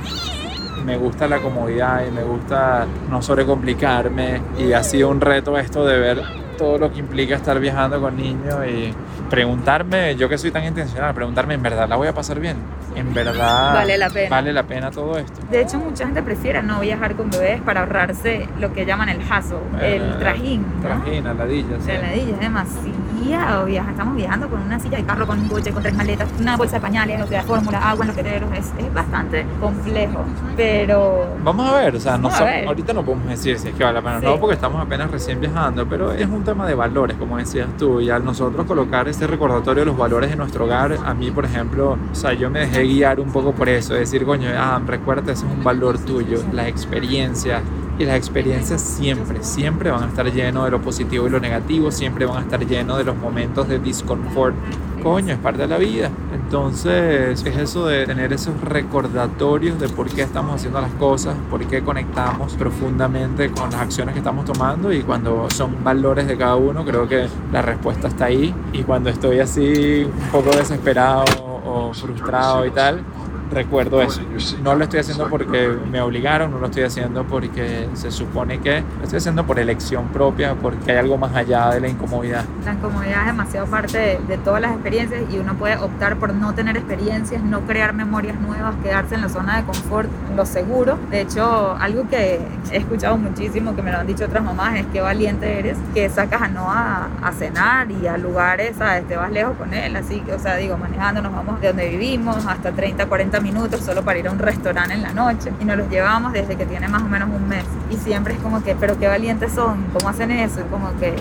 me 0.85 0.97
gusta 0.97 1.29
la 1.29 1.39
comodidad 1.39 2.07
y 2.07 2.11
me 2.11 2.23
gusta 2.23 2.87
no 3.11 3.21
sobrecomplicarme 3.21 4.41
y 4.59 4.73
ha 4.73 4.83
sido 4.83 5.11
un 5.11 5.21
reto 5.21 5.59
esto 5.59 5.85
de 5.85 5.99
ver 5.99 6.23
todo 6.57 6.79
lo 6.79 6.93
que 6.93 7.01
implica 7.01 7.37
estar 7.37 7.61
viajando 7.61 8.01
con 8.01 8.17
niños 8.17 8.57
y 8.67 8.95
preguntarme, 9.31 10.17
yo 10.17 10.29
que 10.29 10.39
soy 10.39 10.51
tan 10.51 10.65
intencional, 10.65 11.15
preguntarme, 11.15 11.55
¿en 11.55 11.63
verdad 11.63 11.89
la 11.89 11.97
voy 11.97 12.09
a 12.09 12.15
pasar 12.15 12.41
bien? 12.41 12.57
¿En 12.95 13.13
verdad 13.15 13.75
Vale 13.75 13.97
la 13.99 14.11
pena. 14.11 14.31
vale 14.31 14.53
la 14.53 14.63
pena 14.65 14.91
todo 14.91 15.17
esto? 15.19 15.41
De 15.51 15.61
hecho, 15.61 15.79
mucha 15.79 16.05
gente 16.07 16.23
prefiere 16.23 16.63
no 16.63 16.81
viajar 16.81 17.15
con 17.15 17.31
bebés 17.31 17.61
para 17.61 17.81
ahorrarse 17.81 18.49
lo 18.59 18.73
que 18.73 18.85
llaman 18.87 19.09
el 19.11 19.21
hassle, 19.31 19.59
el 19.81 20.03
Eh, 20.03 20.15
trajín. 20.19 20.63
¿no? 20.63 20.83
Trajín, 20.83 21.27
aladilla, 21.27 21.77
sí. 21.81 21.93
La 21.93 22.01
ladilla 22.03 22.33
es 22.33 22.41
demasiado 22.41 23.65
viaja. 23.67 23.91
Estamos 23.91 24.17
viajando 24.17 24.49
con 24.49 24.61
una 24.63 24.81
silla 24.81 24.99
de 24.99 25.05
carro, 25.05 25.27
con 25.27 25.39
un 25.39 25.49
coche, 25.49 25.71
con 25.71 25.83
tres 25.83 25.95
maletas, 25.95 26.29
una 26.41 26.57
bolsa 26.57 26.77
de 26.77 26.81
pañales, 26.81 27.21
o 27.23 27.27
sea, 27.27 27.43
fórmula, 27.43 27.79
agua 27.79 28.05
en 28.05 28.09
los 28.09 28.17
quereros. 28.17 28.51
Es, 28.53 28.73
es 28.79 28.93
bastante 28.95 29.45
complejo. 29.61 30.25
Pero 30.57 31.27
Vamos 31.45 31.71
a 31.71 31.77
ver, 31.77 31.95
o 31.97 32.01
sea, 32.01 32.17
no 32.19 32.31
ver. 32.31 32.67
ahorita 32.67 32.93
no 32.93 33.05
podemos 33.05 33.29
decir 33.29 33.59
si 33.59 33.69
es 33.69 33.75
que 33.75 33.85
vale 33.85 33.95
la 33.95 34.03
pena 34.03 34.17
o 34.17 34.21
Sí. 34.21 34.27
no, 34.27 34.41
porque 34.41 34.55
estamos 34.55 34.83
apenas 34.85 35.11
recién 35.11 35.41
viajando, 35.41 35.87
pero 35.87 36.13
es 36.13 36.27
un 36.27 36.43
tema 36.43 36.67
de 36.67 36.75
valores, 36.75 37.17
como 37.17 37.37
decías 37.37 37.69
tú, 37.79 38.01
y 38.01 38.11
al 38.11 38.25
nosotros 38.25 38.67
colocar 38.67 39.07
ese 39.19 39.27
recordatorio 39.27 39.81
de 39.81 39.87
los 39.87 39.99
valores 39.99 40.31
de 40.31 40.37
nuestro 40.37 40.65
hogar, 40.65 40.97
a 41.05 41.13
mí, 41.13 41.33
por 41.33 41.45
ejemplo, 41.45 41.99
o 42.13 42.15
sea, 42.15 42.35
yo 42.35 42.51
me 42.51 42.61
dejé 42.61 42.85
guiar 42.85 43.19
un 43.19 43.33
poco 43.33 43.51
por 43.51 43.69
eso, 43.69 43.95
decir, 43.95 44.25
coño, 44.25 44.49
ah, 44.57 44.81
recuerda, 44.87 45.33
ese 45.33 45.45
es 45.45 45.53
un 45.53 45.65
valor 45.65 45.99
tuyo, 45.99 46.41
la 46.53 46.69
experiencia, 46.69 47.61
y 47.99 48.05
las 48.05 48.17
experiencias 48.17 48.81
siempre, 48.81 49.43
siempre 49.43 49.91
van 49.91 50.05
a 50.05 50.07
estar 50.07 50.33
llenos 50.33 50.67
de 50.67 50.71
lo 50.71 50.81
positivo 50.81 51.27
y 51.27 51.31
lo 51.31 51.41
negativo, 51.41 51.91
siempre 51.91 52.27
van 52.27 52.37
a 52.37 52.41
estar 52.43 52.65
llenos 52.65 52.97
de 52.97 53.03
los 53.03 53.17
momentos 53.17 53.67
de 53.67 53.81
disconfort. 53.81 54.55
Coño, 55.03 55.35
es 55.35 55.41
parte 55.41 55.63
de 55.63 55.67
la 55.69 55.79
vida. 55.79 56.11
Entonces 56.49 57.45
es 57.45 57.57
eso 57.59 57.87
de 57.87 58.07
tener 58.07 58.33
esos 58.33 58.59
recordatorios 58.63 59.79
de 59.79 59.87
por 59.87 60.09
qué 60.09 60.23
estamos 60.23 60.55
haciendo 60.55 60.81
las 60.81 60.93
cosas, 60.93 61.37
por 61.51 61.63
qué 61.67 61.83
conectamos 61.83 62.55
profundamente 62.55 63.51
con 63.51 63.71
las 63.71 63.83
acciones 63.83 64.15
que 64.15 64.21
estamos 64.21 64.47
tomando 64.47 64.91
y 64.91 65.03
cuando 65.03 65.51
son 65.51 65.85
valores 65.85 66.27
de 66.27 66.39
cada 66.39 66.57
uno 66.57 66.87
creo 66.87 67.07
que 67.07 67.29
la 67.53 67.61
respuesta 67.61 68.09
está 68.09 68.25
ahí. 68.25 68.55
Y 68.73 68.83
cuando 68.83 69.11
estoy 69.11 69.41
así 69.41 70.05
un 70.05 70.31
poco 70.33 70.57
desesperado 70.57 71.27
o 71.67 71.93
frustrado 71.93 72.65
y 72.65 72.71
tal, 72.71 73.05
recuerdo 73.51 74.03
eso. 74.03 74.21
No 74.63 74.75
lo 74.75 74.85
estoy 74.85 75.01
haciendo 75.01 75.29
porque 75.29 75.69
me 75.91 76.01
obligaron, 76.01 76.51
no 76.51 76.59
lo 76.59 76.67
estoy 76.67 76.85
haciendo 76.85 77.25
porque 77.25 77.89
se 77.95 78.11
supone 78.11 78.61
que 78.61 78.83
lo 78.99 79.05
estoy 79.05 79.19
haciendo 79.19 79.45
por 79.45 79.59
elección 79.59 80.09
propia, 80.09 80.55
porque 80.55 80.93
hay 80.93 80.99
algo 80.99 81.19
más 81.19 81.35
allá 81.35 81.71
de 81.71 81.81
la 81.81 81.89
incomodidad. 81.89 82.45
La 82.65 82.73
incomodidad 82.73 83.21
es 83.21 83.27
demasiado 83.27 83.67
parte 83.67 84.19
de, 84.27 84.39
todas 84.39 84.63
las 84.63 84.73
experiencias 84.73 85.23
y 85.31 85.39
uno 85.39 85.55
puede 85.55 85.77
optar 85.77 86.17
por 86.17 86.33
no 86.33 86.55
tener 86.55 86.77
experiencias, 86.77 87.43
no 87.43 87.61
crear 87.63 87.93
memorias 87.93 88.41
nuevas, 88.41 88.75
quedarse 88.83 89.17
en 89.17 89.23
la 89.23 89.29
zona 89.29 89.59
de 89.59 89.65
confort, 89.65 90.09
lo 90.39 90.47
seguro. 90.47 90.97
De 91.11 91.21
hecho, 91.23 91.77
algo 91.81 92.09
que 92.09 92.39
he 92.71 92.77
escuchado 92.77 93.19
muchísimo, 93.19 93.75
que 93.75 93.83
me 93.83 93.91
lo 93.91 93.99
han 93.99 94.07
dicho 94.07 94.25
otras 94.25 94.45
mamás, 94.45 94.77
es 94.77 94.87
que 94.87 95.01
valiente 95.01 95.59
eres, 95.59 95.77
que 95.93 96.09
sacas 96.09 96.43
a 96.43 96.49
Noah 96.49 97.09
a 97.21 97.33
cenar 97.33 97.91
y 97.91 98.07
a 98.07 98.17
lugares, 98.17 98.77
¿sabes? 98.79 99.07
Te 99.09 99.17
vas 99.17 99.33
lejos 99.33 99.57
con 99.57 99.75
él, 99.75 99.97
así 99.97 100.21
que, 100.21 100.33
o 100.33 100.39
sea, 100.39 100.55
digo, 100.57 100.79
manejando, 100.79 101.21
nos 101.23 101.35
vamos 101.35 101.61
de 101.61 101.67
donde 101.69 101.89
vivimos 101.89 102.47
hasta 102.47 102.71
30, 102.71 103.07
40 103.07 103.41
minutos 103.41 103.81
solo 103.81 104.03
para 104.05 104.21
ir 104.21 104.29
a 104.29 104.31
un 104.31 104.39
restaurante 104.39 104.95
en 104.95 105.03
la 105.03 105.13
noche 105.13 105.53
y 105.61 105.65
nos 105.65 105.77
los 105.77 105.91
llevamos 105.91 106.33
desde 106.33 106.55
que 106.55 106.67
tiene 106.67 106.87
más 106.87 107.03
o 107.03 107.09
menos 107.09 107.29
un 107.29 107.49
mes 107.49 107.65
y 107.91 107.97
siempre 107.97 108.35
es 108.35 108.41
como 108.41 108.63
que, 108.63 108.77
pero 108.77 108.97
qué 108.97 109.09
valientes 109.09 109.53
son, 109.53 109.87
¿cómo 109.93 110.09
hacen 110.09 110.31
eso? 110.31 110.61
Como 110.71 110.97
que 111.01 111.17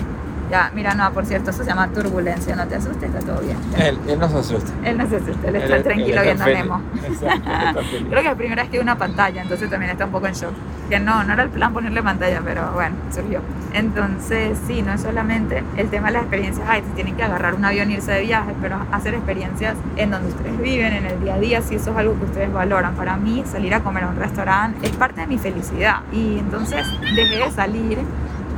ya, 0.50 0.70
mira, 0.74 0.94
no, 0.94 1.10
por 1.12 1.26
cierto, 1.26 1.50
eso 1.50 1.62
se 1.62 1.68
llama 1.68 1.88
turbulencia, 1.88 2.56
no 2.56 2.66
te 2.66 2.76
asustes, 2.76 3.02
está 3.02 3.20
todo 3.20 3.40
bien. 3.40 3.56
Él, 3.76 3.98
él 4.06 4.18
no 4.18 4.28
se 4.28 4.38
asusta. 4.38 4.72
Él 4.84 4.96
no 4.96 5.08
se 5.08 5.16
asusta, 5.16 5.48
él 5.48 5.56
está 5.56 5.82
tranquilo 5.82 6.22
viendo 6.22 6.44
a 6.44 6.46
Nemo. 6.46 6.82
Creo 8.08 8.22
que 8.22 8.28
la 8.28 8.34
primera 8.34 8.62
vez 8.62 8.70
que 8.70 8.80
una 8.80 8.96
pantalla, 8.96 9.42
entonces 9.42 9.68
también 9.70 9.92
está 9.92 10.06
un 10.06 10.12
poco 10.12 10.26
en 10.26 10.34
shock. 10.34 10.52
Que 10.88 10.98
no, 10.98 11.22
no 11.22 11.34
era 11.34 11.42
el 11.42 11.50
plan 11.50 11.72
ponerle 11.74 12.02
pantalla, 12.02 12.40
pero 12.42 12.72
bueno, 12.72 12.96
surgió. 13.12 13.40
Entonces, 13.74 14.58
sí, 14.66 14.80
no 14.80 14.94
es 14.94 15.02
solamente 15.02 15.62
el 15.76 15.90
tema 15.90 16.06
de 16.08 16.14
las 16.14 16.22
experiencias, 16.22 16.66
ay, 16.68 16.82
se 16.82 16.94
tienen 16.94 17.14
que 17.14 17.22
agarrar 17.22 17.54
un 17.54 17.64
avión 17.64 17.90
e 17.90 17.94
irse 17.94 18.12
de 18.12 18.22
viaje, 18.22 18.54
pero 18.62 18.78
hacer 18.90 19.14
experiencias 19.14 19.76
en 19.96 20.10
donde 20.10 20.28
ustedes 20.28 20.58
viven, 20.58 20.94
en 20.94 21.06
el 21.06 21.20
día 21.20 21.34
a 21.34 21.38
día, 21.38 21.62
si 21.62 21.74
eso 21.74 21.90
es 21.90 21.96
algo 21.96 22.18
que 22.18 22.24
ustedes 22.24 22.52
valoran. 22.52 22.94
Para 22.94 23.16
mí, 23.16 23.44
salir 23.46 23.74
a 23.74 23.80
comer 23.80 24.04
a 24.04 24.08
un 24.08 24.16
restaurante 24.16 24.86
es 24.86 24.96
parte 24.96 25.20
de 25.20 25.26
mi 25.26 25.38
felicidad. 25.38 26.00
Y 26.12 26.38
entonces 26.38 26.86
dejé 27.14 27.44
de 27.44 27.50
salir 27.50 27.98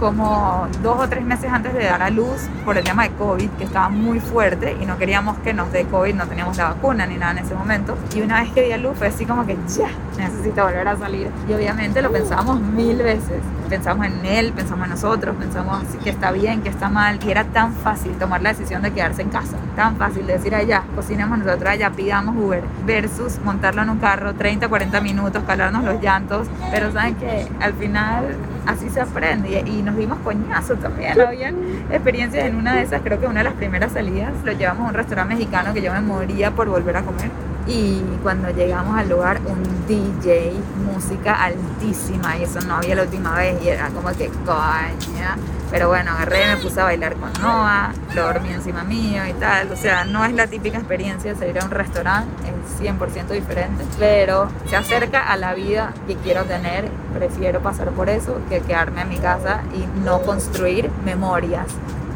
como 0.00 0.66
dos 0.82 0.98
o 0.98 1.08
tres 1.08 1.22
meses 1.22 1.52
antes 1.52 1.74
de 1.74 1.84
dar 1.84 2.02
a 2.02 2.10
luz 2.10 2.48
por 2.64 2.78
el 2.78 2.82
tema 2.82 3.02
de 3.02 3.10
COVID, 3.10 3.50
que 3.50 3.64
estaba 3.64 3.90
muy 3.90 4.18
fuerte 4.18 4.76
y 4.80 4.86
no 4.86 4.96
queríamos 4.96 5.36
que 5.38 5.52
nos 5.52 5.70
dé 5.70 5.84
COVID, 5.84 6.14
no 6.14 6.26
teníamos 6.26 6.56
la 6.56 6.70
vacuna 6.70 7.06
ni 7.06 7.16
nada 7.16 7.32
en 7.32 7.38
ese 7.44 7.54
momento. 7.54 7.96
Y 8.14 8.22
una 8.22 8.40
vez 8.40 8.50
que 8.52 8.62
di 8.62 8.72
a 8.72 8.78
luz 8.78 8.96
fue 8.96 9.08
así 9.08 9.26
como 9.26 9.44
que 9.44 9.58
ya, 9.68 9.90
necesito 10.16 10.64
volver 10.64 10.88
a 10.88 10.96
salir. 10.96 11.30
Y 11.46 11.52
obviamente 11.52 12.00
lo 12.00 12.10
pensamos 12.10 12.60
mil 12.60 12.96
veces. 12.96 13.42
Pensamos 13.68 14.06
en 14.06 14.24
él, 14.24 14.52
pensamos 14.52 14.84
en 14.84 14.90
nosotros, 14.90 15.36
pensamos 15.36 15.84
que 16.02 16.10
está 16.10 16.32
bien, 16.32 16.62
que 16.62 16.70
está 16.70 16.88
mal. 16.88 17.20
Y 17.24 17.30
era 17.30 17.44
tan 17.44 17.72
fácil 17.72 18.12
tomar 18.12 18.42
la 18.42 18.48
decisión 18.48 18.82
de 18.82 18.92
quedarse 18.92 19.22
en 19.22 19.28
casa. 19.28 19.58
Tan 19.76 19.96
fácil 19.96 20.26
de 20.26 20.32
decir 20.32 20.54
allá, 20.54 20.82
cocinemos 20.96 21.38
nosotros 21.38 21.68
allá, 21.68 21.90
pidamos 21.90 22.36
Uber, 22.36 22.64
versus 22.84 23.38
montarlo 23.44 23.82
en 23.82 23.90
un 23.90 23.98
carro 23.98 24.34
30, 24.34 24.66
40 24.68 25.00
minutos, 25.02 25.42
calarnos 25.46 25.84
los 25.84 26.00
llantos. 26.00 26.48
Pero 26.72 26.90
saben 26.90 27.14
que 27.16 27.46
al 27.60 27.74
final 27.74 28.36
así 28.70 28.88
se 28.90 29.00
aprende 29.00 29.62
y, 29.66 29.82
nos 29.82 29.96
dimos 29.96 30.18
coñazo 30.20 30.74
también. 30.76 31.20
Había 31.20 31.52
experiencias 31.90 32.46
en 32.46 32.56
una 32.56 32.76
de 32.76 32.82
esas, 32.82 33.02
creo 33.02 33.20
que 33.20 33.26
una 33.26 33.40
de 33.40 33.44
las 33.44 33.54
primeras 33.54 33.92
salidas, 33.92 34.32
lo 34.44 34.52
llevamos 34.52 34.86
a 34.86 34.88
un 34.88 34.94
restaurante 34.94 35.34
mexicano 35.34 35.72
que 35.72 35.82
yo 35.82 35.92
me 35.92 36.00
moría 36.00 36.50
por 36.50 36.68
volver 36.68 36.96
a 36.96 37.02
comer. 37.02 37.30
Y 37.66 38.02
cuando 38.22 38.50
llegamos 38.50 38.98
al 38.98 39.08
lugar, 39.08 39.40
un 39.46 39.62
DJ, 39.86 40.52
música 40.92 41.44
altísima, 41.44 42.36
y 42.36 42.44
eso 42.44 42.60
no 42.60 42.76
había 42.76 42.94
la 42.96 43.02
última 43.02 43.36
vez, 43.36 43.62
y 43.62 43.68
era 43.68 43.88
como 43.88 44.08
que 44.10 44.28
coña 44.44 45.36
pero 45.70 45.88
bueno, 45.88 46.10
agarré, 46.10 46.48
me 46.48 46.56
puse 46.56 46.80
a 46.80 46.84
bailar 46.84 47.14
con 47.14 47.32
Noah, 47.40 47.92
lo 48.14 48.22
dormí 48.24 48.48
encima 48.50 48.82
mío 48.82 49.24
y 49.28 49.32
tal. 49.34 49.70
O 49.70 49.76
sea, 49.76 50.04
no 50.04 50.24
es 50.24 50.32
la 50.32 50.48
típica 50.48 50.78
experiencia 50.78 51.32
de 51.32 51.38
salir 51.38 51.60
a 51.60 51.64
un 51.64 51.70
restaurante, 51.70 52.28
es 52.48 52.80
100% 52.80 53.28
diferente, 53.28 53.84
pero 53.98 54.48
se 54.66 54.74
acerca 54.74 55.30
a 55.30 55.36
la 55.36 55.54
vida 55.54 55.94
que 56.08 56.16
quiero 56.16 56.42
tener. 56.44 56.88
Prefiero 57.14 57.60
pasar 57.60 57.90
por 57.90 58.08
eso 58.08 58.40
que 58.48 58.60
quedarme 58.60 59.02
en 59.02 59.10
mi 59.10 59.18
casa 59.18 59.62
y 59.72 59.86
no 60.04 60.22
construir 60.22 60.90
memorias 61.04 61.66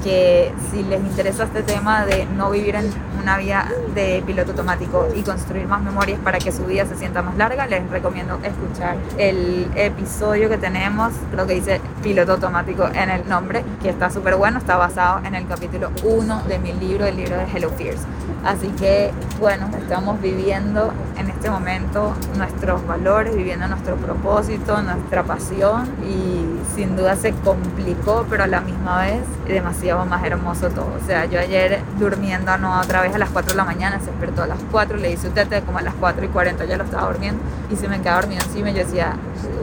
que 0.02 0.52
si 0.70 0.82
les 0.82 1.00
interesa 1.00 1.44
este 1.44 1.62
tema 1.62 2.04
de 2.04 2.26
no 2.26 2.50
vivir 2.50 2.74
en 2.74 2.90
una 3.24 3.38
vida 3.38 3.66
de 3.94 4.22
piloto 4.26 4.50
automático 4.50 5.08
y 5.16 5.22
construir 5.22 5.66
más 5.66 5.82
memorias 5.82 6.20
para 6.22 6.38
que 6.38 6.52
su 6.52 6.66
vida 6.66 6.84
se 6.84 6.94
sienta 6.94 7.22
más 7.22 7.36
larga, 7.38 7.66
les 7.66 7.88
recomiendo 7.88 8.38
escuchar 8.42 8.96
el 9.16 9.70
episodio 9.74 10.50
que 10.50 10.58
tenemos, 10.58 11.14
lo 11.34 11.46
que 11.46 11.54
dice 11.54 11.80
piloto 12.02 12.32
automático 12.32 12.86
en 12.86 13.08
el 13.08 13.26
nombre, 13.26 13.64
que 13.82 13.88
está 13.88 14.10
súper 14.10 14.36
bueno, 14.36 14.58
está 14.58 14.76
basado 14.76 15.24
en 15.24 15.34
el 15.34 15.46
capítulo 15.46 15.90
1 16.02 16.42
de 16.46 16.58
mi 16.58 16.74
libro, 16.74 17.06
el 17.06 17.16
libro 17.16 17.38
de 17.38 17.44
Hello 17.44 17.70
Fears. 17.70 18.02
Así 18.44 18.68
que, 18.78 19.10
bueno, 19.40 19.70
estamos 19.78 20.20
viviendo 20.20 20.92
en 21.16 21.30
este 21.30 21.48
momento 21.48 22.12
nuestros 22.36 22.86
valores, 22.86 23.34
viviendo 23.34 23.66
nuestro 23.68 23.96
propósito, 23.96 24.82
nuestra 24.82 25.22
pasión 25.22 25.90
y 26.06 26.44
sin 26.76 26.94
duda 26.94 27.16
se 27.16 27.32
complicó, 27.32 28.26
pero 28.28 28.44
a 28.44 28.46
la 28.46 28.60
misma 28.60 29.00
vez 29.00 29.22
demasiado 29.52 30.04
más 30.06 30.24
hermoso 30.24 30.70
todo. 30.70 30.92
O 31.02 31.06
sea, 31.06 31.26
yo 31.26 31.38
ayer 31.38 31.80
durmiendo 31.98 32.56
no 32.58 32.80
otra 32.80 33.02
vez 33.02 33.14
a 33.14 33.18
las 33.18 33.30
4 33.30 33.52
de 33.52 33.56
la 33.56 33.64
mañana, 33.64 33.98
se 34.00 34.06
despertó 34.06 34.42
a 34.42 34.46
las 34.46 34.58
4, 34.70 34.96
le 34.96 35.12
hice 35.12 35.28
un 35.28 35.34
tete 35.34 35.60
como 35.62 35.78
a 35.78 35.82
las 35.82 35.94
4 35.94 36.24
y 36.24 36.28
40 36.28 36.64
ya 36.64 36.76
lo 36.76 36.84
estaba 36.84 37.08
durmiendo 37.08 37.42
y 37.70 37.76
se 37.76 37.88
me 37.88 38.00
quedaba 38.00 38.20
dormido 38.20 38.42
encima 38.42 38.70
y 38.70 38.74
yo 38.74 38.84
decía, 38.84 39.16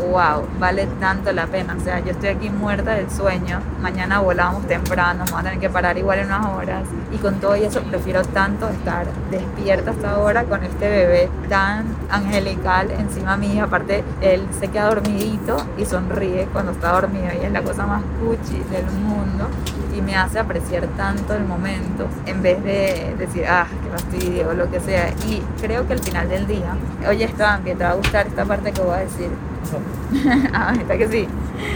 wow, 0.10 0.46
vale 0.60 0.88
tanto 1.00 1.32
la 1.32 1.48
pena. 1.48 1.76
O 1.80 1.84
sea, 1.84 2.00
yo 2.00 2.12
estoy 2.12 2.30
aquí 2.30 2.50
muerta 2.50 2.94
del 2.94 3.10
sueño, 3.10 3.60
mañana 3.82 4.20
volamos 4.20 4.68
temprano, 4.68 5.24
vamos 5.26 5.40
a 5.40 5.44
tener 5.44 5.60
que 5.60 5.70
parar 5.70 5.98
igual 5.98 6.20
en 6.20 6.28
unas 6.28 6.46
horas 6.48 6.84
y 7.12 7.18
con 7.18 7.36
todo 7.40 7.56
eso 7.56 7.82
prefiero 7.84 8.24
tanto 8.24 8.70
estar 8.70 9.06
despierta 9.30 9.92
hasta 9.92 10.12
ahora 10.12 10.44
con 10.44 10.64
este 10.64 10.90
bebé 10.90 11.30
tan 11.50 11.86
angelical 12.10 12.92
encima 12.92 13.38
mío. 13.38 13.66
Aparte, 13.66 14.04
él 14.22 14.48
se 14.60 14.68
queda 14.68 14.86
dormidito 14.86 15.58
y 15.78 15.86
sonríe 15.86 16.48
cuando 16.52 16.72
está 16.72 16.92
dormido 16.92 17.28
y 17.42 17.46
es 17.46 17.52
la 17.52 17.62
cosa 17.62 17.86
más 17.86 18.02
cuchi 18.20 18.60
del 18.70 18.86
mundo 18.86 19.48
y 19.96 20.02
me 20.02 20.16
hace 20.16 20.40
apreciar 20.40 20.88
tanto 20.98 21.34
el 21.34 21.46
momento 21.46 22.08
en 22.26 22.42
vez 22.42 22.64
de 22.64 23.16
decir, 23.18 23.46
ah, 23.48 23.68
qué 23.84 23.90
fastidio 23.90 24.50
o 24.50 24.54
lo 24.54 24.70
que 24.70 24.80
sea. 24.80 25.10
Y 25.28 25.42
creo 25.62 25.88
que 25.88 25.94
al 25.94 26.00
final 26.00 26.30
del 26.30 26.48
día, 26.48 26.76
oye, 27.08 27.26
Esteban, 27.26 27.64
que 27.64 27.76
te 27.76 27.84
va 27.84 27.92
a 27.92 27.96
gustar 27.96 28.28
esta 28.28 28.46
parte 28.46 28.72
que 28.72 28.82
voy 28.82 28.96
a 28.96 29.00
decir. 29.00 29.30
ah, 30.54 30.74
está 30.80 30.98
que 30.98 31.08
sí. 31.08 31.28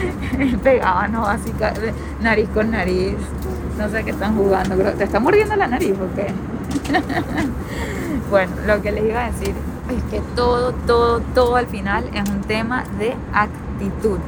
Pegaba, 0.64 1.08
¿no? 1.08 1.26
Así, 1.26 1.52
nariz 2.22 2.50
con 2.54 2.72
nariz. 2.72 3.16
No 3.78 3.90
sé 3.90 4.04
qué 4.04 4.12
están 4.12 4.36
jugando. 4.36 4.76
¿Te 4.76 5.04
está 5.04 5.20
mordiendo 5.20 5.56
la 5.56 5.68
nariz 5.68 5.94
o 5.94 6.16
qué? 6.16 6.28
bueno, 8.30 8.54
lo 8.66 8.82
que 8.82 8.92
les 8.92 9.06
iba 9.06 9.26
a 9.26 9.32
decir 9.32 9.54
es 9.90 10.04
que 10.12 10.22
todo, 10.36 10.74
todo, 10.88 11.20
todo 11.34 11.56
al 11.56 11.68
final 11.68 12.10
es 12.14 12.30
un 12.30 12.42
tema 12.42 12.84
de 12.98 13.16
actitud. 13.34 14.20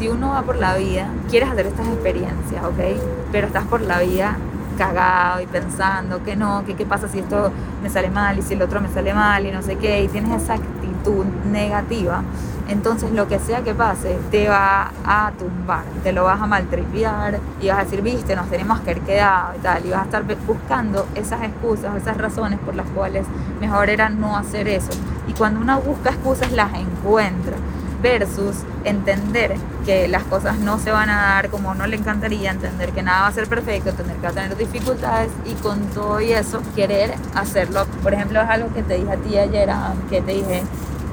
Si 0.00 0.08
uno 0.08 0.30
va 0.30 0.40
por 0.40 0.56
la 0.56 0.76
vida, 0.78 1.10
quieres 1.28 1.50
hacer 1.50 1.66
estas 1.66 1.86
experiencias, 1.88 2.64
¿ok? 2.64 3.02
Pero 3.32 3.48
estás 3.48 3.66
por 3.66 3.82
la 3.82 3.98
vida 4.00 4.38
cagado 4.78 5.42
y 5.42 5.46
pensando 5.46 6.24
que 6.24 6.36
no, 6.36 6.64
que 6.64 6.74
qué 6.74 6.86
pasa 6.86 7.06
si 7.06 7.18
esto 7.18 7.52
me 7.82 7.90
sale 7.90 8.08
mal 8.08 8.38
y 8.38 8.40
si 8.40 8.54
el 8.54 8.62
otro 8.62 8.80
me 8.80 8.88
sale 8.88 9.12
mal 9.12 9.44
y 9.44 9.52
no 9.52 9.60
sé 9.60 9.76
qué, 9.76 10.02
y 10.02 10.08
tienes 10.08 10.42
esa 10.42 10.54
actitud 10.54 11.26
negativa, 11.52 12.22
entonces 12.68 13.12
lo 13.12 13.28
que 13.28 13.38
sea 13.40 13.60
que 13.60 13.74
pase 13.74 14.18
te 14.30 14.48
va 14.48 14.90
a 15.04 15.32
tumbar, 15.38 15.84
te 16.02 16.14
lo 16.14 16.24
vas 16.24 16.40
a 16.40 16.46
maltripear 16.46 17.38
y 17.60 17.68
vas 17.68 17.80
a 17.80 17.84
decir, 17.84 18.00
viste, 18.00 18.34
nos 18.34 18.48
tenemos 18.48 18.80
que 18.80 18.92
haber 18.92 19.02
quedado 19.02 19.52
y 19.54 19.58
tal, 19.58 19.84
y 19.84 19.90
vas 19.90 20.00
a 20.00 20.04
estar 20.04 20.24
buscando 20.46 21.06
esas 21.14 21.42
excusas, 21.42 21.94
esas 21.96 22.16
razones 22.16 22.58
por 22.60 22.74
las 22.74 22.88
cuales 22.88 23.26
mejor 23.60 23.90
era 23.90 24.08
no 24.08 24.34
hacer 24.34 24.66
eso. 24.66 24.92
Y 25.28 25.34
cuando 25.34 25.60
uno 25.60 25.78
busca 25.82 26.08
excusas 26.08 26.52
las 26.52 26.72
encuentra 26.72 27.58
versus 28.02 28.56
entender 28.84 29.54
que 29.84 30.08
las 30.08 30.22
cosas 30.24 30.58
no 30.58 30.78
se 30.78 30.90
van 30.90 31.10
a 31.10 31.16
dar 31.16 31.50
como 31.50 31.74
no 31.74 31.86
le 31.86 31.96
encantaría, 31.96 32.50
entender 32.50 32.90
que 32.92 33.02
nada 33.02 33.22
va 33.22 33.26
a 33.28 33.32
ser 33.32 33.48
perfecto, 33.48 33.92
tener 33.92 34.16
que 34.16 34.28
tener 34.28 34.56
dificultades 34.56 35.30
y 35.44 35.54
con 35.54 35.80
todo 35.88 36.20
y 36.20 36.32
eso 36.32 36.62
querer 36.74 37.14
hacerlo. 37.34 37.86
Por 38.02 38.14
ejemplo, 38.14 38.40
es 38.40 38.48
algo 38.48 38.72
que 38.74 38.82
te 38.82 38.98
dije 38.98 39.12
a 39.12 39.16
ti 39.16 39.38
ayer, 39.38 39.70
que 40.08 40.22
te 40.22 40.32
dije, 40.32 40.62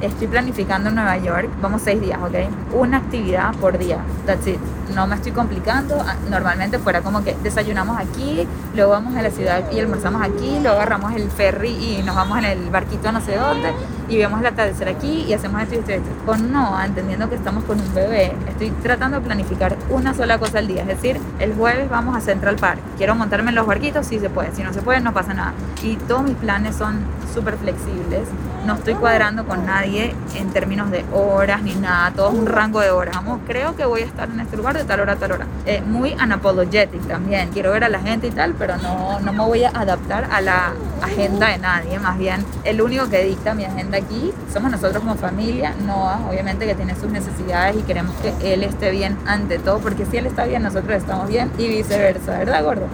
Estoy 0.02 0.28
planificando 0.28 0.90
en 0.90 0.96
Nueva 0.96 1.18
York, 1.18 1.50
vamos 1.60 1.82
seis 1.84 2.00
días, 2.00 2.20
¿ok? 2.22 2.36
Una 2.76 2.98
actividad 2.98 3.52
por 3.56 3.80
día, 3.80 3.98
that's 4.28 4.46
it. 4.46 4.60
No 4.94 5.06
me 5.06 5.16
estoy 5.16 5.32
complicando, 5.32 6.04
ah, 6.06 6.16
normalmente 6.30 6.80
fuera 6.80 7.02
como 7.02 7.24
que 7.24 7.36
desayunamos 7.44 8.00
aquí, 8.00 8.48
luego 8.76 8.92
vamos 8.92 9.16
a 9.16 9.22
la 9.22 9.30
ciudad 9.30 9.70
y 9.72 9.80
almorzamos 9.80 10.22
aquí, 10.22 10.60
luego 10.62 10.78
agarramos 10.78 11.14
el 11.14 11.30
ferry 11.30 11.70
y 11.70 12.04
nos 12.04 12.16
vamos 12.16 12.38
en 12.40 12.46
el 12.46 12.70
barquito 12.70 13.12
no 13.12 13.22
sé 13.22 13.36
dónde 13.36 13.74
y 14.10 14.18
vemos 14.18 14.40
el 14.40 14.46
atardecer 14.48 14.88
aquí 14.88 15.26
y 15.28 15.34
hacemos 15.34 15.62
esto 15.62 15.76
y 15.76 15.78
esto 15.80 15.92
y 15.92 15.94
esto. 15.96 16.10
Con 16.26 16.52
Noah, 16.52 16.86
entendiendo 16.86 17.30
que 17.30 17.36
estamos 17.36 17.64
con 17.66 17.80
un 17.80 17.94
bebé, 17.94 18.34
estoy 18.48 18.72
tratando 18.72 19.20
de 19.20 19.26
planificar 19.26 19.76
una 19.90 20.14
sola 20.14 20.38
cosa 20.38 20.60
al 20.60 20.68
día, 20.68 20.82
es 20.82 20.88
decir, 20.88 21.20
el 21.40 21.54
jueves 21.54 21.90
vamos 21.90 22.16
a 22.16 22.22
Central 22.22 22.56
Park, 22.56 22.80
quiero 22.98 23.16
montarme 23.16 23.50
en 23.50 23.56
los 23.56 23.68
barquitos, 23.68 24.08
si 24.08 24.20
se 24.20 24.30
puede, 24.30 24.56
si 24.56 24.64
no 24.64 24.74
se 24.74 24.82
puede, 24.82 25.02
no 25.02 25.14
pasa 25.14 25.34
nada. 25.34 25.54
Y 25.84 25.96
todos 25.96 26.24
mis 26.24 26.36
planes 26.36 26.76
son 26.76 27.00
súper 27.34 27.58
flexibles, 27.58 28.28
no 28.66 28.76
estoy 28.76 28.96
cuadrando 28.96 29.46
con 29.46 29.66
nadie 29.66 30.16
en 30.36 30.50
términos 30.50 30.90
de 30.92 31.06
horas 31.14 31.62
ni 31.62 31.76
nada, 31.76 32.12
todo 32.12 32.32
es 32.32 32.40
un 32.40 32.46
rango 32.46 32.80
de 32.80 32.92
horas. 32.92 33.16
Vamos, 33.16 33.40
creo 33.46 33.76
que 33.76 33.86
voy 33.86 34.02
a 34.02 34.06
estar 34.06 34.30
en 34.30 34.40
este 34.40 34.58
lugar 34.58 34.77
de 34.78 34.86
tal 34.86 35.00
hora 35.00 35.14
a 35.14 35.16
tal 35.16 35.32
hora. 35.32 35.48
Eh, 35.66 35.82
muy 35.82 36.14
unapologetic 36.14 37.08
también, 37.08 37.50
quiero 37.50 37.72
ver 37.72 37.84
a 37.84 37.90
la 37.90 38.00
gente 38.00 38.28
y 38.28 38.32
tal, 38.32 38.54
pero 38.54 38.78
no, 38.78 39.20
no 39.20 39.34
me 39.34 39.44
voy 39.44 39.64
a 39.64 39.70
adaptar 39.70 40.28
a 40.32 40.42
la 40.42 40.74
agenda 41.02 41.50
de 41.50 41.58
nadie, 41.58 42.00
más 42.00 42.18
bien 42.18 42.46
el 42.64 42.82
único 42.82 43.10
que 43.10 43.24
dicta 43.24 43.54
mi 43.54 43.66
agenda 43.66 43.98
aquí 43.98 44.34
somos 44.52 44.72
nosotros 44.72 45.04
como 45.04 45.16
familia, 45.16 45.74
Noah, 45.86 46.22
obviamente 46.30 46.66
que 46.66 46.76
tiene 46.76 46.96
sus 46.96 47.10
necesidades 47.10 47.76
y 47.78 47.82
queremos 47.84 48.16
que 48.18 48.54
él 48.54 48.64
esté 48.64 48.92
bien 48.92 49.18
ante 49.28 49.60
todo, 49.60 49.80
porque 49.80 50.06
si 50.06 50.18
él 50.18 50.26
está 50.26 50.46
bien, 50.46 50.64
nosotros 50.64 50.96
estamos 50.96 51.28
bien 51.28 51.52
y 51.58 51.68
viceversa, 51.68 52.40
¿verdad, 52.40 52.64
gordo? 52.64 52.88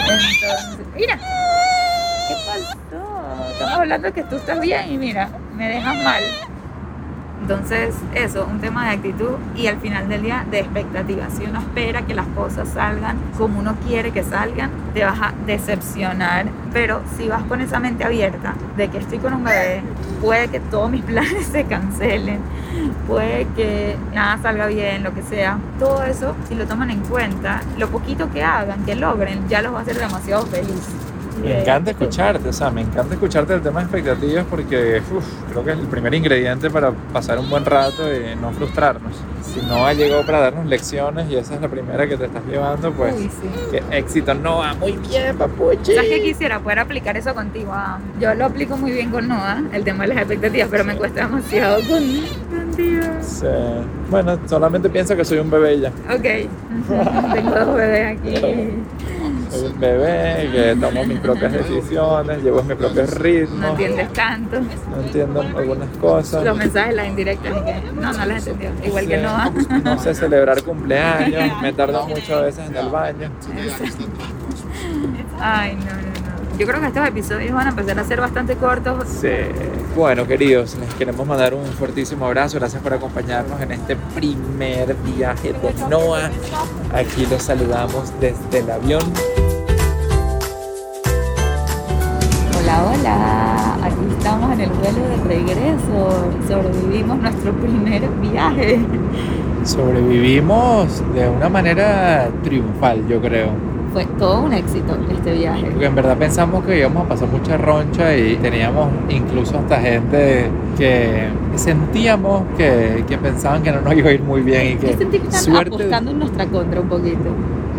Entonces, 0.00 0.86
mira, 0.94 1.16
¿qué 1.16 2.34
pasó? 2.46 3.50
Estamos 3.52 3.74
hablando 3.74 4.12
que 4.12 4.22
tú 4.24 4.36
estás 4.36 4.60
bien 4.60 4.92
y 4.92 4.98
mira, 4.98 5.28
me 5.56 5.68
dejas 5.68 5.96
mal. 6.04 6.22
Entonces, 7.42 7.94
eso, 8.14 8.46
un 8.50 8.60
tema 8.60 8.86
de 8.86 8.96
actitud 8.96 9.32
y 9.54 9.66
al 9.66 9.78
final 9.78 10.08
del 10.08 10.22
día 10.22 10.46
de 10.50 10.60
expectativas. 10.60 11.32
Si 11.34 11.44
uno 11.44 11.58
espera 11.58 12.02
que 12.02 12.14
las 12.14 12.26
cosas 12.28 12.68
salgan 12.68 13.18
como 13.36 13.58
uno 13.58 13.76
quiere 13.86 14.12
que 14.12 14.22
salgan, 14.22 14.70
te 14.94 15.04
vas 15.04 15.20
a 15.20 15.34
decepcionar. 15.46 16.46
Pero 16.72 17.02
si 17.16 17.28
vas 17.28 17.42
con 17.42 17.60
esa 17.60 17.80
mente 17.80 18.04
abierta 18.04 18.54
de 18.76 18.88
que 18.88 18.98
estoy 18.98 19.18
con 19.18 19.34
un 19.34 19.44
bebé, 19.44 19.82
puede 20.22 20.48
que 20.48 20.60
todos 20.60 20.90
mis 20.90 21.02
planes 21.04 21.46
se 21.46 21.64
cancelen, 21.64 22.40
puede 23.06 23.46
que 23.56 23.96
nada 24.14 24.38
salga 24.40 24.66
bien, 24.66 25.02
lo 25.02 25.12
que 25.12 25.22
sea. 25.22 25.58
Todo 25.78 26.02
eso, 26.04 26.34
si 26.48 26.54
lo 26.54 26.66
toman 26.66 26.90
en 26.90 27.00
cuenta, 27.00 27.60
lo 27.76 27.88
poquito 27.88 28.30
que 28.32 28.42
hagan, 28.42 28.84
que 28.84 28.94
logren, 28.94 29.48
ya 29.48 29.60
los 29.60 29.74
va 29.74 29.80
a 29.80 29.82
hacer 29.82 29.98
demasiado 29.98 30.46
felices. 30.46 31.13
Me 31.42 31.60
encanta 31.60 31.90
escucharte, 31.90 32.48
o 32.48 32.52
sea, 32.52 32.70
me 32.70 32.82
encanta 32.82 33.14
escucharte 33.14 33.54
el 33.54 33.60
tema 33.60 33.80
de 33.80 33.84
expectativas 33.86 34.44
porque 34.48 35.02
uf, 35.12 35.24
creo 35.50 35.64
que 35.64 35.72
es 35.72 35.78
el 35.78 35.86
primer 35.86 36.14
ingrediente 36.14 36.70
para 36.70 36.92
pasar 37.12 37.38
un 37.38 37.50
buen 37.50 37.64
rato 37.64 38.02
y 38.12 38.36
no 38.40 38.52
frustrarnos. 38.52 39.12
Si 39.42 39.60
no 39.66 39.86
ha 39.86 39.92
llegado 39.92 40.24
para 40.24 40.40
darnos 40.40 40.66
lecciones 40.66 41.28
y 41.30 41.36
esa 41.36 41.54
es 41.54 41.60
la 41.60 41.68
primera 41.68 42.06
que 42.08 42.16
te 42.16 42.24
estás 42.26 42.42
llevando, 42.46 42.90
pues 42.92 43.14
Uy, 43.14 43.30
sí. 43.70 43.78
éxito 43.90 44.34
no 44.34 44.58
va 44.58 44.74
muy 44.74 44.92
bien, 44.92 45.36
papuchi. 45.36 45.94
¿Sabes 45.94 46.10
qué 46.10 46.22
quisiera 46.22 46.60
poder 46.60 46.78
aplicar 46.80 47.16
eso 47.16 47.34
contigo? 47.34 47.70
Ah, 47.72 47.98
Yo 48.20 48.34
lo 48.34 48.46
aplico 48.46 48.76
muy 48.76 48.92
bien 48.92 49.10
con 49.10 49.28
Noah, 49.28 49.62
el 49.72 49.84
tema 49.84 50.04
de 50.04 50.08
las 50.08 50.18
expectativas, 50.18 50.68
pero 50.70 50.84
me 50.84 50.96
cuesta 50.96 51.22
demasiado 51.26 51.76
con, 51.88 52.02
contigo. 52.58 53.02
Sí. 53.20 53.46
Bueno, 54.10 54.38
solamente 54.46 54.88
piensa 54.88 55.14
que 55.14 55.24
soy 55.24 55.38
un 55.38 55.50
bebé 55.50 55.80
ya. 55.80 55.88
Ok, 56.12 56.22
tengo 57.34 57.50
dos 57.50 57.76
bebés 57.76 58.18
aquí. 58.18 58.70
Soy 59.54 59.66
un 59.72 59.80
bebé 59.80 60.50
que 60.52 60.76
tomo 60.80 61.04
mis 61.04 61.18
propias 61.20 61.52
decisiones, 61.52 62.42
llevo 62.42 62.62
mis 62.62 62.76
propios 62.76 63.10
No 63.14 63.18
ritmos, 63.18 63.70
entiendes 63.70 64.12
tanto. 64.12 64.60
no 64.60 65.00
entiendo 65.00 65.40
algunas 65.42 65.88
cosas. 65.98 66.44
Los 66.44 66.56
mensajes, 66.56 66.94
las 66.94 67.06
indirectas, 67.08 67.52
que 67.62 67.74
no, 67.94 68.12
no 68.12 68.26
las 68.26 68.46
entendió. 68.46 68.86
Igual 68.86 69.06
que 69.06 69.16
Sí. 69.16 69.22
Noah. 69.22 69.50
No 69.84 69.98
sé 69.98 70.14
celebrar 70.14 70.62
cumpleaños, 70.62 71.60
me 71.62 71.72
tardo 71.72 72.06
muchas 72.08 72.42
veces 72.42 72.68
en 72.68 72.76
el 72.76 72.88
baño. 72.88 73.30
Ay, 75.40 75.76
no, 75.76 75.84
no, 75.84 75.92
no. 75.92 76.13
Yo 76.58 76.68
creo 76.68 76.80
que 76.80 76.86
estos 76.86 77.08
episodios 77.08 77.52
van 77.52 77.66
a 77.66 77.70
empezar 77.70 77.98
a 77.98 78.04
ser 78.04 78.20
bastante 78.20 78.54
cortos. 78.54 79.08
Sí. 79.08 79.28
Bueno, 79.96 80.24
queridos, 80.24 80.76
les 80.76 80.94
queremos 80.94 81.26
mandar 81.26 81.52
un 81.52 81.64
fuertísimo 81.66 82.26
abrazo. 82.26 82.58
Gracias 82.58 82.80
por 82.80 82.94
acompañarnos 82.94 83.60
en 83.60 83.72
este 83.72 83.96
primer 84.14 84.94
viaje 85.16 85.52
de 85.52 85.74
Noah. 85.90 86.30
Aquí 86.92 87.26
los 87.26 87.42
saludamos 87.42 88.12
desde 88.20 88.60
el 88.60 88.70
avión. 88.70 89.02
Hola, 92.60 92.84
hola. 92.84 93.74
Aquí 93.82 94.14
estamos 94.16 94.52
en 94.52 94.60
el 94.60 94.70
vuelo 94.70 95.08
de 95.08 95.16
regreso. 95.24 96.30
Sobrevivimos 96.46 97.18
nuestro 97.18 97.52
primer 97.52 98.08
viaje. 98.20 98.78
Sobrevivimos 99.64 101.02
de 101.14 101.28
una 101.28 101.48
manera 101.48 102.30
triunfal, 102.44 103.08
yo 103.08 103.20
creo. 103.20 103.73
Fue 103.94 104.04
todo 104.18 104.40
un 104.42 104.52
éxito 104.52 104.94
este 105.10 105.32
viaje. 105.32 105.66
Porque 105.70 105.86
en 105.86 105.94
verdad 105.94 106.16
pensamos 106.18 106.64
que 106.64 106.78
íbamos 106.80 107.06
a 107.06 107.08
pasar 107.08 107.28
mucha 107.28 107.56
roncha 107.56 108.14
y 108.16 108.36
teníamos 108.36 108.88
incluso 109.08 109.56
hasta 109.58 109.80
gente 109.80 110.50
que 110.76 111.28
sentíamos 111.54 112.42
que, 112.58 113.04
que 113.08 113.16
pensaban 113.18 113.62
que 113.62 113.72
no 113.72 113.80
nos 113.80 113.94
iba 113.94 114.10
a 114.10 114.12
ir 114.12 114.22
muy 114.22 114.42
bien 114.42 114.72
y 114.72 114.74
que 114.76 114.94
sentí 114.96 115.18
que 115.18 115.28
están 115.28 115.42
suerte. 115.42 115.68
apostando 115.74 116.10
en 116.10 116.18
nuestra 116.18 116.46
contra 116.46 116.80
un 116.80 116.88
poquito. 116.88 117.30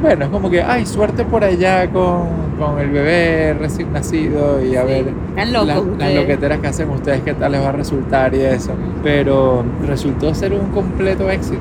Bueno, 0.02 0.26
es 0.26 0.32
como 0.32 0.50
que, 0.50 0.62
ay, 0.62 0.86
suerte 0.86 1.24
por 1.26 1.44
allá 1.44 1.90
con, 1.92 2.24
con 2.60 2.80
el 2.80 2.90
bebé 2.90 3.54
recién 3.60 3.92
nacido 3.94 4.64
y 4.66 4.76
a 4.76 4.82
Sí, 4.84 4.88
ver 4.88 5.14
locos 5.52 5.86
la- 5.98 6.06
las 6.08 6.16
loqueteras 6.16 6.60
que 6.60 6.68
hacen 6.68 6.90
ustedes, 6.92 7.22
qué 7.22 7.34
tal 7.34 7.52
les 7.52 7.62
va 7.62 7.70
a 7.70 7.72
resultar 7.74 8.34
y 8.36 8.42
eso. 8.42 8.72
Pero 9.04 9.64
resultó 9.86 10.34
ser 10.34 10.54
un 10.54 10.68
completo 10.72 11.30
éxito. 11.30 11.60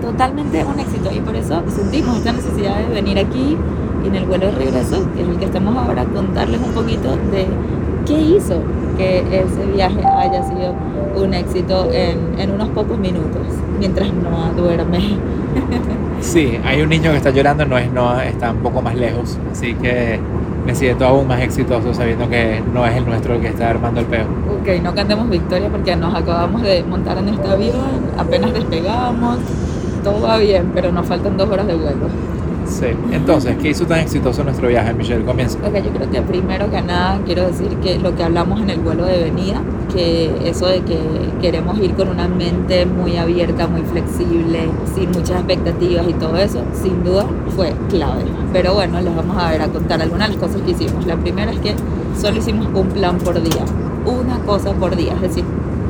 Totalmente 0.00 0.64
un 0.64 0.78
éxito. 0.78 1.10
Y 1.12 1.20
por 1.20 1.34
eso 1.34 1.62
sentimos 1.68 2.18
esta 2.18 2.32
necesidad 2.32 2.76
de 2.86 2.94
venir 2.94 3.18
aquí 3.18 3.56
y 4.06 4.08
en 4.08 4.14
el 4.16 4.26
vuelo 4.26 4.46
de 4.46 4.52
regreso, 4.52 5.06
que 5.14 5.22
es 5.22 5.28
el 5.28 5.36
que 5.36 5.46
estamos 5.46 5.76
ahora, 5.76 6.04
contarles 6.04 6.60
un 6.60 6.72
poquito 6.72 7.10
de 7.32 7.46
qué 8.06 8.20
hizo 8.20 8.62
que 8.96 9.18
ese 9.18 9.66
viaje 9.74 10.00
haya 10.04 10.42
sido 10.44 10.74
un 11.16 11.34
éxito 11.34 11.90
en, 11.92 12.38
en 12.38 12.50
unos 12.50 12.68
pocos 12.70 12.98
minutos, 12.98 13.42
mientras 13.78 14.12
no 14.12 14.52
duerme. 14.56 14.98
Sí, 16.18 16.58
hay 16.64 16.80
un 16.80 16.88
niño 16.88 17.10
que 17.10 17.18
está 17.18 17.30
llorando, 17.30 17.66
no 17.66 17.76
es 17.76 17.92
Noah, 17.92 18.26
está 18.26 18.50
un 18.50 18.58
poco 18.58 18.80
más 18.80 18.96
lejos, 18.96 19.38
así 19.52 19.74
que 19.74 20.18
me 20.64 20.74
siento 20.74 21.06
aún 21.06 21.28
más 21.28 21.40
exitoso 21.42 21.92
sabiendo 21.92 22.28
que 22.28 22.62
no 22.72 22.86
es 22.86 22.96
el 22.96 23.04
nuestro 23.04 23.34
el 23.34 23.42
que 23.42 23.48
está 23.48 23.68
armando 23.68 24.00
el 24.00 24.06
peo. 24.06 24.24
Ok, 24.60 24.82
no 24.82 24.94
cantemos 24.94 25.28
victoria 25.28 25.68
porque 25.68 25.94
nos 25.94 26.14
acabamos 26.14 26.62
de 26.62 26.82
montar 26.84 27.18
en 27.18 27.28
este 27.28 27.46
avión, 27.48 28.00
apenas 28.16 28.54
despegamos, 28.54 29.38
todo 30.02 30.22
va 30.22 30.38
bien, 30.38 30.70
pero 30.74 30.90
nos 30.90 31.06
faltan 31.06 31.36
dos 31.36 31.50
horas 31.50 31.66
de 31.66 31.74
vuelo. 31.74 32.08
Sí. 32.66 32.86
Entonces, 33.12 33.56
¿qué 33.58 33.70
hizo 33.70 33.86
tan 33.86 34.00
exitoso 34.00 34.44
nuestro 34.44 34.68
viaje, 34.68 34.92
Michelle? 34.92 35.24
Comienza. 35.24 35.58
Ok, 35.58 35.74
yo 35.76 35.90
creo 35.90 36.10
que 36.10 36.22
primero 36.22 36.70
que 36.70 36.82
nada 36.82 37.20
quiero 37.24 37.46
decir 37.46 37.68
que 37.76 37.98
lo 37.98 38.14
que 38.14 38.22
hablamos 38.22 38.60
en 38.60 38.70
el 38.70 38.80
vuelo 38.80 39.04
de 39.04 39.24
venida, 39.24 39.62
que 39.92 40.32
eso 40.44 40.66
de 40.66 40.80
que 40.82 40.98
queremos 41.40 41.78
ir 41.78 41.94
con 41.94 42.08
una 42.08 42.28
mente 42.28 42.86
muy 42.86 43.16
abierta, 43.16 43.66
muy 43.66 43.82
flexible, 43.82 44.68
sin 44.94 45.10
muchas 45.10 45.38
expectativas 45.38 46.06
y 46.08 46.12
todo 46.14 46.36
eso, 46.36 46.62
sin 46.74 47.04
duda 47.04 47.26
fue 47.54 47.72
clave. 47.88 48.24
Pero 48.52 48.74
bueno, 48.74 49.00
les 49.00 49.14
vamos 49.14 49.36
a 49.36 49.50
ver 49.50 49.62
a 49.62 49.68
contar 49.68 50.02
algunas 50.02 50.28
de 50.28 50.34
las 50.36 50.44
cosas 50.44 50.62
que 50.62 50.72
hicimos. 50.72 51.06
La 51.06 51.16
primera 51.16 51.52
es 51.52 51.60
que 51.60 51.74
solo 52.18 52.38
hicimos 52.38 52.68
un 52.74 52.88
plan 52.88 53.18
por 53.18 53.40
día, 53.40 53.64
una 54.04 54.38
cosa 54.40 54.72
por 54.72 54.96
día, 54.96 55.14
es 55.14 55.20
decir, 55.20 55.44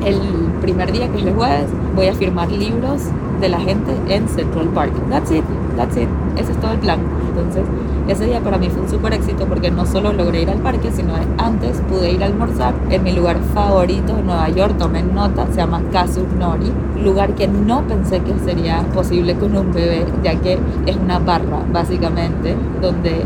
el 0.04 0.18
primer 0.60 0.92
día 0.92 1.08
que 1.08 1.18
es 1.18 1.26
el 1.26 1.34
jueves 1.34 1.66
voy 1.94 2.06
a 2.06 2.14
firmar 2.14 2.50
libros 2.50 3.02
de 3.40 3.48
la 3.48 3.60
gente 3.60 3.92
en 4.08 4.28
Central 4.28 4.68
Park. 4.68 4.92
That's 5.10 5.30
it, 5.30 5.44
that's 5.76 5.96
it. 5.96 6.08
Ese 6.36 6.52
es 6.52 6.60
todo 6.60 6.72
el 6.72 6.78
plan. 6.78 7.00
Entonces, 7.28 7.64
ese 8.08 8.26
día 8.26 8.40
para 8.40 8.56
mí 8.56 8.68
fue 8.68 8.82
un 8.82 8.88
súper 8.88 9.14
éxito 9.14 9.46
porque 9.46 9.70
no 9.70 9.84
solo 9.84 10.12
logré 10.12 10.42
ir 10.42 10.50
al 10.50 10.58
parque, 10.58 10.90
sino 10.92 11.14
antes 11.38 11.80
pude 11.88 12.12
ir 12.12 12.22
a 12.22 12.26
almorzar 12.26 12.74
en 12.88 13.02
mi 13.02 13.12
lugar 13.12 13.36
favorito 13.52 14.14
de 14.14 14.22
Nueva 14.22 14.48
York, 14.48 14.76
tomen 14.78 15.14
nota, 15.14 15.46
se 15.48 15.56
llama 15.56 15.82
Kazu 15.92 16.24
Nori, 16.38 16.72
lugar 17.02 17.34
que 17.34 17.48
no 17.48 17.82
pensé 17.82 18.20
que 18.20 18.32
sería 18.44 18.82
posible 18.94 19.34
con 19.34 19.56
un 19.56 19.72
bebé, 19.72 20.06
ya 20.22 20.36
que 20.36 20.58
es 20.86 20.96
una 20.96 21.18
barra, 21.18 21.62
básicamente, 21.72 22.56
donde 22.80 23.24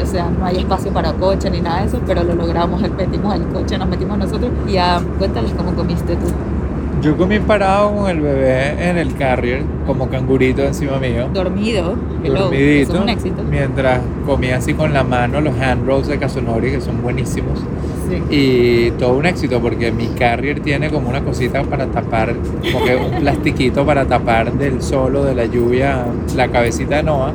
o 0.00 0.06
sea, 0.06 0.28
no 0.28 0.44
hay 0.44 0.58
espacio 0.58 0.92
para 0.92 1.12
coche 1.12 1.50
ni 1.50 1.60
nada 1.60 1.80
de 1.80 1.86
eso, 1.86 2.00
pero 2.06 2.24
lo 2.24 2.34
logramos, 2.34 2.80
metimos 2.96 3.34
el 3.34 3.46
coche, 3.48 3.78
nos 3.78 3.88
metimos 3.88 4.18
nosotros 4.18 4.50
y 4.66 4.76
ah, 4.76 5.00
cuéntales 5.18 5.52
cómo 5.56 5.74
comiste 5.74 6.16
tú. 6.16 6.26
Yo 7.04 7.18
comí 7.18 7.38
parado 7.38 7.94
con 7.94 8.08
el 8.08 8.18
bebé 8.18 8.88
en 8.88 8.96
el 8.96 9.14
carrier, 9.14 9.62
como 9.86 10.08
cangurito 10.08 10.62
encima 10.62 10.98
mío. 10.98 11.28
Dormido, 11.34 11.96
dormidito, 12.24 12.92
eso 12.92 12.94
es 12.94 13.00
un 13.02 13.08
éxito. 13.10 13.42
mientras 13.42 14.00
comía 14.24 14.56
así 14.56 14.72
con 14.72 14.94
la 14.94 15.04
mano 15.04 15.42
los 15.42 15.54
hand 15.60 15.86
rolls 15.86 16.06
de 16.06 16.18
Kazunori, 16.18 16.70
que 16.70 16.80
son 16.80 17.02
buenísimos. 17.02 17.62
Sí. 18.08 18.22
Y 18.30 18.90
todo 18.92 19.18
un 19.18 19.26
éxito 19.26 19.60
porque 19.60 19.92
mi 19.92 20.06
carrier 20.06 20.60
tiene 20.60 20.88
como 20.88 21.10
una 21.10 21.22
cosita 21.22 21.62
para 21.64 21.84
tapar, 21.88 22.36
como 22.72 22.86
que 22.86 22.96
un 22.96 23.20
plastiquito 23.20 23.84
para 23.84 24.06
tapar 24.06 24.54
del 24.54 24.80
sol 24.80 25.16
o 25.16 25.24
de 25.24 25.34
la 25.34 25.44
lluvia 25.44 26.06
la 26.34 26.48
cabecita 26.48 26.96
de 26.96 27.02
Noah. 27.02 27.34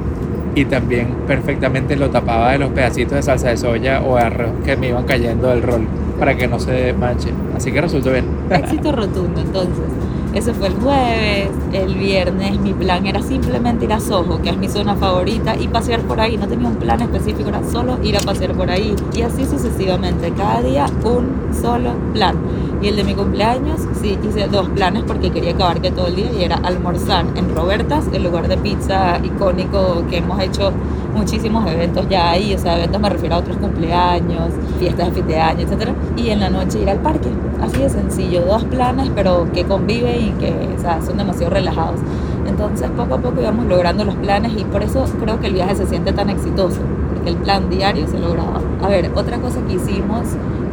Y 0.56 0.66
también 0.66 1.10
perfectamente 1.28 1.96
lo 1.96 2.10
tapaba 2.10 2.54
de 2.54 2.58
los 2.58 2.72
pedacitos 2.72 3.14
de 3.14 3.22
salsa 3.22 3.50
de 3.50 3.58
soya 3.58 4.02
o 4.02 4.18
arroz 4.18 4.50
que 4.66 4.76
me 4.76 4.90
iban 4.90 5.06
cayendo 5.06 5.50
del 5.50 5.62
rol 5.62 5.82
para 6.18 6.36
que 6.36 6.48
no 6.48 6.60
se 6.60 6.92
manche. 6.94 7.30
Así 7.56 7.72
que 7.72 7.82
resultó 7.82 8.12
bien. 8.12 8.39
Éxito 8.56 8.92
rotundo. 8.92 9.42
Entonces, 9.42 9.86
ese 10.34 10.54
fue 10.54 10.68
el 10.68 10.76
jueves. 10.76 11.50
El 11.74 11.96
viernes 11.96 12.60
mi 12.60 12.74
plan 12.74 13.06
era 13.06 13.22
simplemente 13.22 13.86
ir 13.86 13.94
a 13.94 14.00
Soho, 14.00 14.42
que 14.42 14.50
es 14.50 14.58
mi 14.58 14.68
zona 14.68 14.96
favorita, 14.96 15.56
y 15.56 15.68
pasear 15.68 16.02
por 16.02 16.20
ahí. 16.20 16.38
No 16.38 16.48
tenía 16.48 16.68
un 16.68 16.76
plan 16.76 17.02
específico, 17.02 17.50
era 17.50 17.64
solo 17.64 17.98
ir 18.04 18.18
a 18.18 18.22
pasear 18.22 18.54
por 18.54 18.70
ahí. 18.70 18.96
Y 19.14 19.22
así 19.22 19.46
sucesivamente. 19.46 20.32
Cada 20.32 20.62
día 20.62 20.86
un 21.04 21.54
solo 21.54 21.94
plan. 22.14 22.36
Y 22.82 22.88
el 22.88 22.96
de 22.96 23.04
mi 23.04 23.14
cumpleaños, 23.14 23.82
sí, 24.02 24.18
hice 24.24 24.48
dos 24.48 24.70
planes 24.70 25.04
porque 25.06 25.32
quería 25.32 25.52
acabar 25.52 25.82
que 25.82 25.92
todo 25.92 26.08
el 26.08 26.16
día 26.16 26.32
y 26.32 26.44
era 26.44 26.56
almorzar 26.56 27.26
en 27.36 27.54
Robertas, 27.54 28.06
el 28.14 28.24
lugar 28.24 28.48
de 28.48 28.56
pizza 28.56 29.20
icónico 29.22 30.06
que 30.10 30.18
hemos 30.18 30.40
hecho 30.40 30.72
muchísimos 31.14 31.70
eventos 31.70 32.08
ya 32.10 32.32
ahí, 32.32 32.54
o 32.54 32.58
sea, 32.58 32.78
eventos 32.78 33.02
me 33.02 33.10
refiero 33.10 33.36
a 33.36 33.38
otros 33.40 33.58
cumpleaños, 33.58 34.52
fiestas 34.78 35.08
de 35.08 35.14
fin 35.14 35.28
de 35.28 35.40
año, 35.40 35.68
etc. 35.68 35.90
Y 36.16 36.30
en 36.30 36.40
la 36.40 36.50
noche 36.50 36.80
ir 36.82 36.90
al 36.90 37.00
parque, 37.00 37.30
así 37.62 37.78
de 37.78 37.90
sencillo, 37.90 38.46
dos 38.46 38.64
planes, 38.66 39.10
pero 39.16 39.48
que 39.52 39.66
conviven 39.66 40.16
y 40.16 40.30
que 40.32 40.54
o 40.78 40.82
sea, 40.82 41.02
son 41.02 41.18
demasiado 41.18 41.52
relajados. 41.52 42.00
Entonces 42.48 42.90
poco 42.92 43.16
a 43.16 43.18
poco 43.20 43.42
íbamos 43.42 43.66
logrando 43.66 44.04
los 44.04 44.16
planes 44.16 44.54
y 44.58 44.64
por 44.64 44.84
eso 44.84 45.06
creo 45.22 45.40
que 45.40 45.48
el 45.48 45.54
viaje 45.54 45.76
se 45.76 45.86
siente 45.86 46.14
tan 46.14 46.30
exitoso, 46.30 46.80
porque 47.14 47.30
el 47.30 47.38
plan 47.38 47.70
diario 47.70 48.08
se 48.08 48.20
lograba. 48.20 48.62
A 48.82 48.88
ver, 48.88 49.12
otra 49.16 49.38
cosa 49.38 49.60
que 49.68 49.74
hicimos 49.74 50.22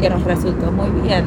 que 0.00 0.10
nos 0.10 0.22
resultó 0.24 0.70
muy 0.70 0.88
bien 1.02 1.24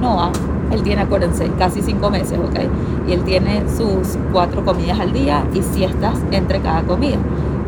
Noah, 0.00 0.30
él 0.70 0.82
tiene, 0.82 1.02
acuérdense, 1.02 1.50
casi 1.58 1.82
cinco 1.82 2.10
meses, 2.10 2.38
¿ok? 2.38 2.60
Y 3.08 3.12
él 3.12 3.22
tiene 3.22 3.64
sus 3.68 4.18
cuatro 4.32 4.64
comidas 4.64 5.00
al 5.00 5.12
día 5.12 5.44
y 5.54 5.62
siestas 5.62 6.18
entre 6.30 6.60
cada 6.60 6.82
comida. 6.82 7.16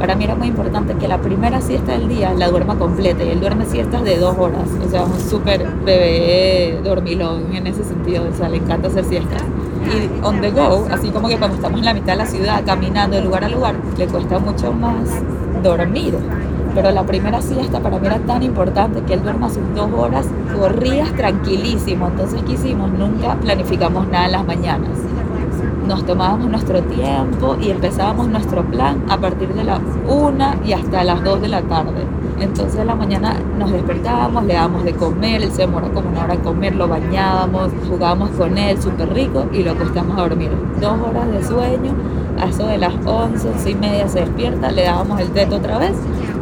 Para 0.00 0.14
mí 0.14 0.24
era 0.24 0.34
muy 0.34 0.48
importante 0.48 0.94
que 0.94 1.06
la 1.06 1.18
primera 1.18 1.60
siesta 1.60 1.92
del 1.92 2.08
día 2.08 2.32
la 2.32 2.48
duerma 2.48 2.76
completa 2.76 3.22
y 3.22 3.28
él 3.28 3.40
duerme 3.40 3.66
siestas 3.66 4.02
de 4.02 4.16
dos 4.16 4.34
horas. 4.38 4.66
O 4.84 4.88
sea, 4.88 5.04
un 5.04 5.20
súper 5.20 5.68
bebé 5.84 6.80
dormilón 6.82 7.54
en 7.54 7.66
ese 7.66 7.84
sentido. 7.84 8.24
O 8.26 8.34
sea, 8.34 8.48
le 8.48 8.56
encanta 8.56 8.88
hacer 8.88 9.04
siestas. 9.04 9.42
Y 9.84 10.24
on 10.24 10.40
the 10.40 10.50
go, 10.52 10.86
así 10.90 11.10
como 11.10 11.28
que 11.28 11.36
cuando 11.36 11.56
estamos 11.56 11.80
en 11.80 11.84
la 11.84 11.92
mitad 11.92 12.14
de 12.14 12.16
la 12.16 12.26
ciudad 12.26 12.62
caminando 12.64 13.16
de 13.16 13.22
lugar 13.22 13.44
a 13.44 13.48
lugar, 13.50 13.74
le 13.98 14.06
cuesta 14.06 14.38
mucho 14.38 14.72
más 14.72 15.08
dormir 15.62 16.14
pero 16.74 16.90
la 16.90 17.02
primera 17.02 17.42
siesta 17.42 17.80
para 17.80 17.98
mí 17.98 18.06
era 18.06 18.18
tan 18.18 18.42
importante 18.42 19.02
que 19.02 19.14
él 19.14 19.22
duerma 19.22 19.48
sus 19.48 19.62
dos 19.74 19.90
horas, 19.92 20.26
corrías 20.56 21.12
tranquilísimo. 21.14 22.08
Entonces, 22.08 22.42
¿qué 22.46 22.52
hicimos? 22.52 22.90
Nunca 22.92 23.34
planificamos 23.34 24.06
nada 24.08 24.26
en 24.26 24.32
las 24.32 24.46
mañanas. 24.46 24.90
Nos 25.90 26.06
tomábamos 26.06 26.48
nuestro 26.48 26.80
tiempo 26.82 27.56
y 27.60 27.72
empezábamos 27.72 28.28
nuestro 28.28 28.62
plan 28.62 29.02
a 29.08 29.18
partir 29.18 29.52
de 29.52 29.64
la 29.64 29.80
una 30.06 30.56
y 30.64 30.72
hasta 30.72 31.02
las 31.02 31.20
dos 31.24 31.42
de 31.42 31.48
la 31.48 31.62
tarde. 31.62 32.06
Entonces 32.38 32.78
en 32.78 32.86
la 32.86 32.94
mañana 32.94 33.34
nos 33.58 33.72
despertábamos, 33.72 34.44
le 34.44 34.54
dábamos 34.54 34.84
de 34.84 34.92
comer, 34.92 35.42
él 35.42 35.50
se 35.50 35.62
demoró 35.62 35.92
como 35.92 36.10
una 36.10 36.22
hora 36.22 36.34
en 36.34 36.42
comer, 36.42 36.76
lo 36.76 36.86
bañábamos, 36.86 37.72
jugábamos 37.88 38.30
con 38.38 38.56
él 38.56 38.80
súper 38.80 39.12
rico 39.12 39.46
y 39.52 39.64
lo 39.64 39.72
acostamos 39.72 40.16
a 40.16 40.28
dormir. 40.28 40.52
Dos 40.80 40.92
horas 40.92 41.28
de 41.32 41.42
sueño, 41.42 41.92
a 42.40 42.46
eso 42.46 42.68
de 42.68 42.78
las 42.78 42.94
once, 43.04 43.48
once 43.48 43.70
y 43.70 43.74
media 43.74 44.06
se 44.06 44.20
despierta, 44.20 44.70
le 44.70 44.84
dábamos 44.84 45.18
el 45.18 45.30
teto 45.30 45.56
otra 45.56 45.78
vez 45.78 45.96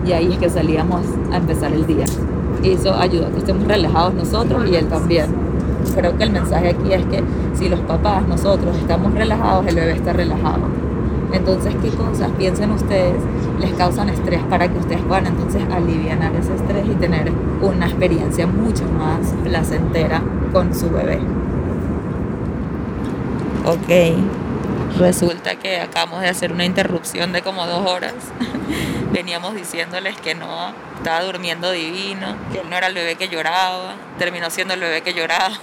y 0.05 0.13
ahí 0.13 0.31
es 0.31 0.39
que 0.39 0.51
salíamos 0.51 1.01
a 1.33 1.39
empezar 1.39 1.73
el 1.73 1.87
día. 1.87 2.05
Y 2.63 2.73
eso 2.73 2.95
ayuda 2.95 3.29
a 3.29 3.31
que 3.31 3.39
estemos 3.39 3.67
relajados 3.67 4.13
nosotros 4.13 4.69
y 4.69 4.75
él 4.75 4.89
también. 4.89 5.38
Creo 5.99 6.17
que 6.17 6.23
el 6.23 6.31
mensaje 6.31 6.69
aquí 6.69 6.93
es 6.93 7.05
que 7.07 7.25
si 7.55 7.69
los 7.69 7.81
papás, 7.81 8.25
nosotros 8.29 8.77
estamos 8.77 9.13
relajados, 9.15 9.67
el 9.67 9.75
bebé 9.75 9.95
está 9.95 10.13
relajado. 10.13 10.61
Entonces, 11.33 11.75
¿qué 11.83 11.91
cosas 11.91 12.31
piensen 12.39 12.71
ustedes 12.71 13.17
les 13.59 13.73
causan 13.73 14.09
estrés 14.09 14.41
para 14.49 14.69
que 14.69 14.79
ustedes 14.79 15.01
puedan 15.03 15.27
entonces 15.27 15.61
aliviar 15.73 16.33
ese 16.37 16.55
estrés 16.55 16.87
y 16.87 16.95
tener 16.95 17.33
una 17.61 17.87
experiencia 17.87 18.47
mucho 18.47 18.85
más 18.85 19.35
placentera 19.43 20.23
con 20.53 20.73
su 20.73 20.89
bebé? 20.89 21.19
Ok, 23.67 25.01
resulta 25.01 25.57
que 25.57 25.81
acabamos 25.81 26.21
de 26.21 26.29
hacer 26.29 26.53
una 26.53 26.65
interrupción 26.65 27.33
de 27.33 27.43
como 27.43 27.67
dos 27.67 27.85
horas 27.91 28.15
veníamos 29.13 29.55
diciéndoles 29.55 30.17
que 30.17 30.35
no, 30.35 30.73
estaba 30.97 31.23
durmiendo 31.23 31.71
divino, 31.71 32.37
que 32.53 32.61
él 32.61 32.71
no 32.71 32.77
era 32.77 32.89
el 32.89 32.95
bebé 32.95 33.17
que 33.17 33.29
lloraba, 33.29 33.95
terminó 34.19 34.51
siendo 34.51 34.75
el 34.75 34.81
bebé 34.81 35.03
que 35.03 35.15
lloraba. 35.15 35.59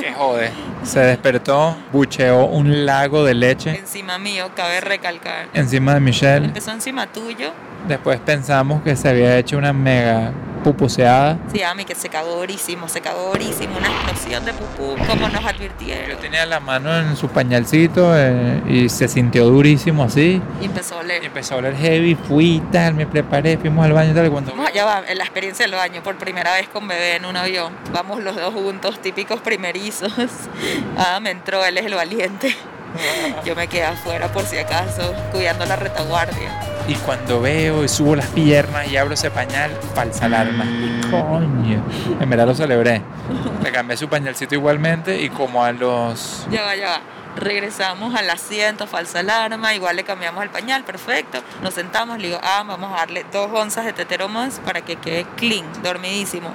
Qué 0.00 0.12
jode. 0.12 0.50
Se 0.84 1.00
despertó, 1.00 1.76
bucheó 1.92 2.44
un 2.46 2.86
lago 2.86 3.24
de 3.24 3.34
leche. 3.34 3.76
Encima 3.78 4.18
mío, 4.18 4.50
cabe 4.54 4.80
recalcar. 4.80 5.48
Encima 5.52 5.94
de 5.94 6.00
Michelle. 6.00 6.46
Empezó 6.46 6.70
encima 6.72 7.06
tuyo. 7.06 7.52
Después 7.88 8.20
pensamos 8.20 8.82
que 8.82 8.94
se 8.94 9.08
había 9.08 9.36
hecho 9.38 9.56
una 9.56 9.72
mega 9.72 10.32
pupuseada. 10.60 11.38
Sí, 11.52 11.62
a 11.62 11.74
mí 11.74 11.84
que 11.84 11.94
se 11.94 12.08
cagó 12.08 12.36
durísimo, 12.36 12.88
se 12.88 13.00
cagó 13.00 13.30
durísimo, 13.32 13.76
una 13.76 13.88
explosión 13.88 14.44
de 14.44 14.52
pupú, 14.52 14.96
como 15.06 15.28
nos 15.28 15.44
advirtieron. 15.44 16.10
Yo 16.10 16.16
tenía 16.18 16.46
la 16.46 16.60
mano 16.60 16.96
en 16.96 17.16
su 17.16 17.28
pañalcito 17.28 18.12
eh, 18.16 18.62
y 18.68 18.88
se 18.88 19.08
sintió 19.08 19.46
durísimo 19.46 20.04
así. 20.04 20.40
Y 20.60 20.64
empezó 20.66 20.96
a 20.96 20.98
oler. 21.00 21.22
Y 21.22 21.26
empezó 21.26 21.54
a 21.54 21.58
oler 21.58 21.76
heavy, 21.76 22.14
fui 22.14 22.62
tal, 22.72 22.94
me 22.94 23.06
preparé, 23.06 23.58
fuimos 23.58 23.84
al 23.84 23.92
baño 23.92 24.12
y 24.12 24.14
tal. 24.14 24.30
Cuando... 24.30 24.54
No, 24.54 24.70
ya 24.72 24.84
va, 24.84 25.02
en 25.06 25.18
la 25.18 25.24
experiencia 25.24 25.66
del 25.66 25.74
baño, 25.74 26.02
por 26.02 26.16
primera 26.16 26.54
vez 26.54 26.68
con 26.68 26.86
bebé 26.86 27.16
en 27.16 27.24
un 27.24 27.36
avión. 27.36 27.72
Vamos 27.92 28.22
los 28.22 28.36
dos 28.36 28.54
juntos, 28.54 29.00
típicos 29.00 29.40
primerizos. 29.40 30.12
Ah, 30.96 31.18
me 31.20 31.30
entró, 31.30 31.64
él 31.64 31.78
es 31.78 31.86
el 31.86 31.94
valiente. 31.94 32.54
Yo 33.44 33.54
me 33.54 33.68
quedé 33.68 33.84
afuera 33.84 34.28
por 34.32 34.44
si 34.44 34.58
acaso, 34.58 35.14
cuidando 35.32 35.64
la 35.66 35.76
retaguardia. 35.76 36.60
Y 36.88 36.94
cuando 36.94 37.40
veo 37.40 37.84
y 37.84 37.88
subo 37.88 38.16
las 38.16 38.26
piernas 38.26 38.88
y 38.88 38.96
abro 38.96 39.14
ese 39.14 39.30
pañal, 39.30 39.70
falsa 39.94 40.26
alarma. 40.26 40.64
Coño. 41.10 41.84
En 42.20 42.30
verdad 42.30 42.46
lo 42.46 42.54
celebré. 42.54 43.02
Le 43.62 43.70
cambié 43.70 43.96
su 43.96 44.08
pañalcito 44.08 44.54
igualmente 44.54 45.20
y 45.20 45.30
como 45.30 45.62
a 45.62 45.72
los... 45.72 46.46
Ya 46.50 46.62
va, 46.62 46.74
ya 46.74 46.88
va. 46.88 47.00
Regresamos 47.36 48.14
al 48.16 48.28
asiento, 48.28 48.88
falsa 48.88 49.20
alarma, 49.20 49.72
igual 49.72 49.94
le 49.94 50.02
cambiamos 50.02 50.42
el 50.42 50.50
pañal, 50.50 50.82
perfecto. 50.82 51.42
Nos 51.62 51.74
sentamos, 51.74 52.18
le 52.18 52.28
digo, 52.28 52.40
ah, 52.42 52.64
vamos 52.66 52.92
a 52.92 52.96
darle 52.96 53.24
dos 53.32 53.50
onzas 53.52 53.84
de 53.84 53.92
tetero 53.92 54.28
más 54.28 54.60
para 54.64 54.80
que 54.80 54.96
quede 54.96 55.24
clean, 55.36 55.64
dormidísimo 55.82 56.52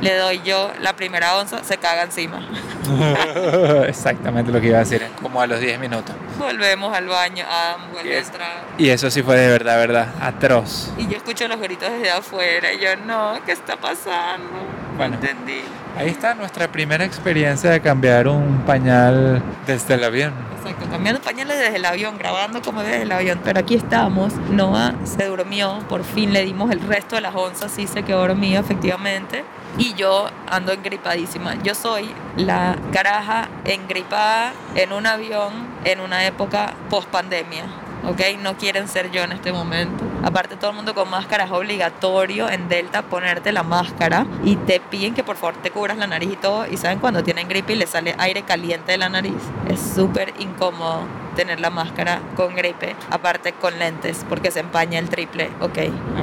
le 0.00 0.14
doy 0.14 0.42
yo 0.42 0.70
la 0.80 0.94
primera 0.94 1.36
onza, 1.36 1.64
se 1.64 1.78
caga 1.78 2.02
encima. 2.02 2.46
Exactamente 3.86 4.52
lo 4.52 4.60
que 4.60 4.68
iba 4.68 4.76
a 4.76 4.80
decir, 4.80 5.06
como 5.22 5.40
a 5.40 5.46
los 5.46 5.60
10 5.60 5.78
minutos. 5.78 6.14
Volvemos 6.38 6.96
al 6.96 7.06
baño, 7.06 7.44
Adam 7.48 7.92
vuelve 7.92 8.16
a 8.16 8.20
entrar. 8.20 8.64
Y 8.78 8.90
eso 8.90 9.10
sí 9.10 9.22
fue 9.22 9.36
de 9.36 9.48
verdad, 9.48 9.76
verdad, 9.78 10.08
atroz. 10.20 10.92
Y 10.98 11.08
yo 11.08 11.16
escucho 11.16 11.48
los 11.48 11.60
gritos 11.60 11.90
desde 11.90 12.10
afuera 12.10 12.72
y 12.72 12.80
yo, 12.80 12.96
no, 12.96 13.38
¿qué 13.44 13.52
está 13.52 13.76
pasando? 13.76 14.50
Bueno, 14.96 15.14
entendí. 15.14 15.62
Ahí 15.96 16.08
está 16.08 16.34
nuestra 16.34 16.70
primera 16.70 17.06
experiencia 17.06 17.70
de 17.70 17.80
cambiar 17.80 18.28
un 18.28 18.58
pañal 18.66 19.42
desde 19.66 19.94
el 19.94 20.04
avión. 20.04 20.34
Exacto, 20.58 20.86
cambiando 20.90 21.22
pañales 21.22 21.58
desde 21.58 21.76
el 21.76 21.84
avión, 21.86 22.18
grabando 22.18 22.60
como 22.60 22.82
desde 22.82 23.02
el 23.02 23.12
avión. 23.12 23.40
Pero 23.42 23.60
aquí 23.60 23.76
estamos, 23.76 24.34
Noah 24.50 24.94
se 25.04 25.24
durmió, 25.24 25.78
por 25.88 26.04
fin 26.04 26.34
le 26.34 26.44
dimos 26.44 26.70
el 26.70 26.80
resto 26.80 27.14
de 27.16 27.22
las 27.22 27.34
onzas, 27.34 27.72
sí 27.72 27.86
se 27.86 28.02
quedó 28.02 28.26
dormido 28.26 28.60
efectivamente 28.60 29.42
y 29.78 29.94
yo 29.94 30.28
ando 30.46 30.72
engripadísima. 30.72 31.54
Yo 31.62 31.74
soy 31.74 32.10
la 32.36 32.76
caraja 32.92 33.48
engripada 33.64 34.52
en 34.74 34.92
un 34.92 35.06
avión 35.06 35.52
en 35.84 36.00
una 36.00 36.26
época 36.26 36.74
post 36.90 37.08
pandemia. 37.08 37.64
¿ok? 38.06 38.20
No 38.40 38.56
quieren 38.56 38.88
ser 38.88 39.10
yo 39.10 39.22
en 39.22 39.32
este 39.32 39.52
momento. 39.52 40.04
Aparte, 40.22 40.56
todo 40.56 40.70
el 40.70 40.76
mundo 40.76 40.94
con 40.94 41.08
máscara 41.10 41.44
es 41.44 41.50
obligatorio 41.50 42.48
en 42.48 42.68
Delta 42.68 43.02
ponerte 43.02 43.52
la 43.52 43.62
máscara 43.62 44.26
y 44.44 44.56
te 44.56 44.80
piden 44.80 45.14
que 45.14 45.24
por 45.24 45.36
favor 45.36 45.54
te 45.62 45.70
cubras 45.70 45.96
la 45.96 46.06
nariz 46.06 46.32
y 46.32 46.36
todo. 46.36 46.66
Y 46.66 46.76
saben 46.76 46.98
cuando 46.98 47.22
tienen 47.22 47.48
gripe 47.48 47.74
y 47.74 47.76
le 47.76 47.86
sale 47.86 48.14
aire 48.18 48.42
caliente 48.42 48.92
de 48.92 48.98
la 48.98 49.08
nariz. 49.08 49.34
Es 49.68 49.80
súper 49.80 50.34
incómodo 50.38 51.02
tener 51.36 51.60
la 51.60 51.70
máscara 51.70 52.20
con 52.34 52.54
gripe, 52.54 52.96
aparte 53.10 53.52
con 53.52 53.78
lentes, 53.78 54.24
porque 54.28 54.50
se 54.50 54.60
empaña 54.60 54.98
el 54.98 55.08
triple. 55.08 55.50
Ok, 55.60 55.78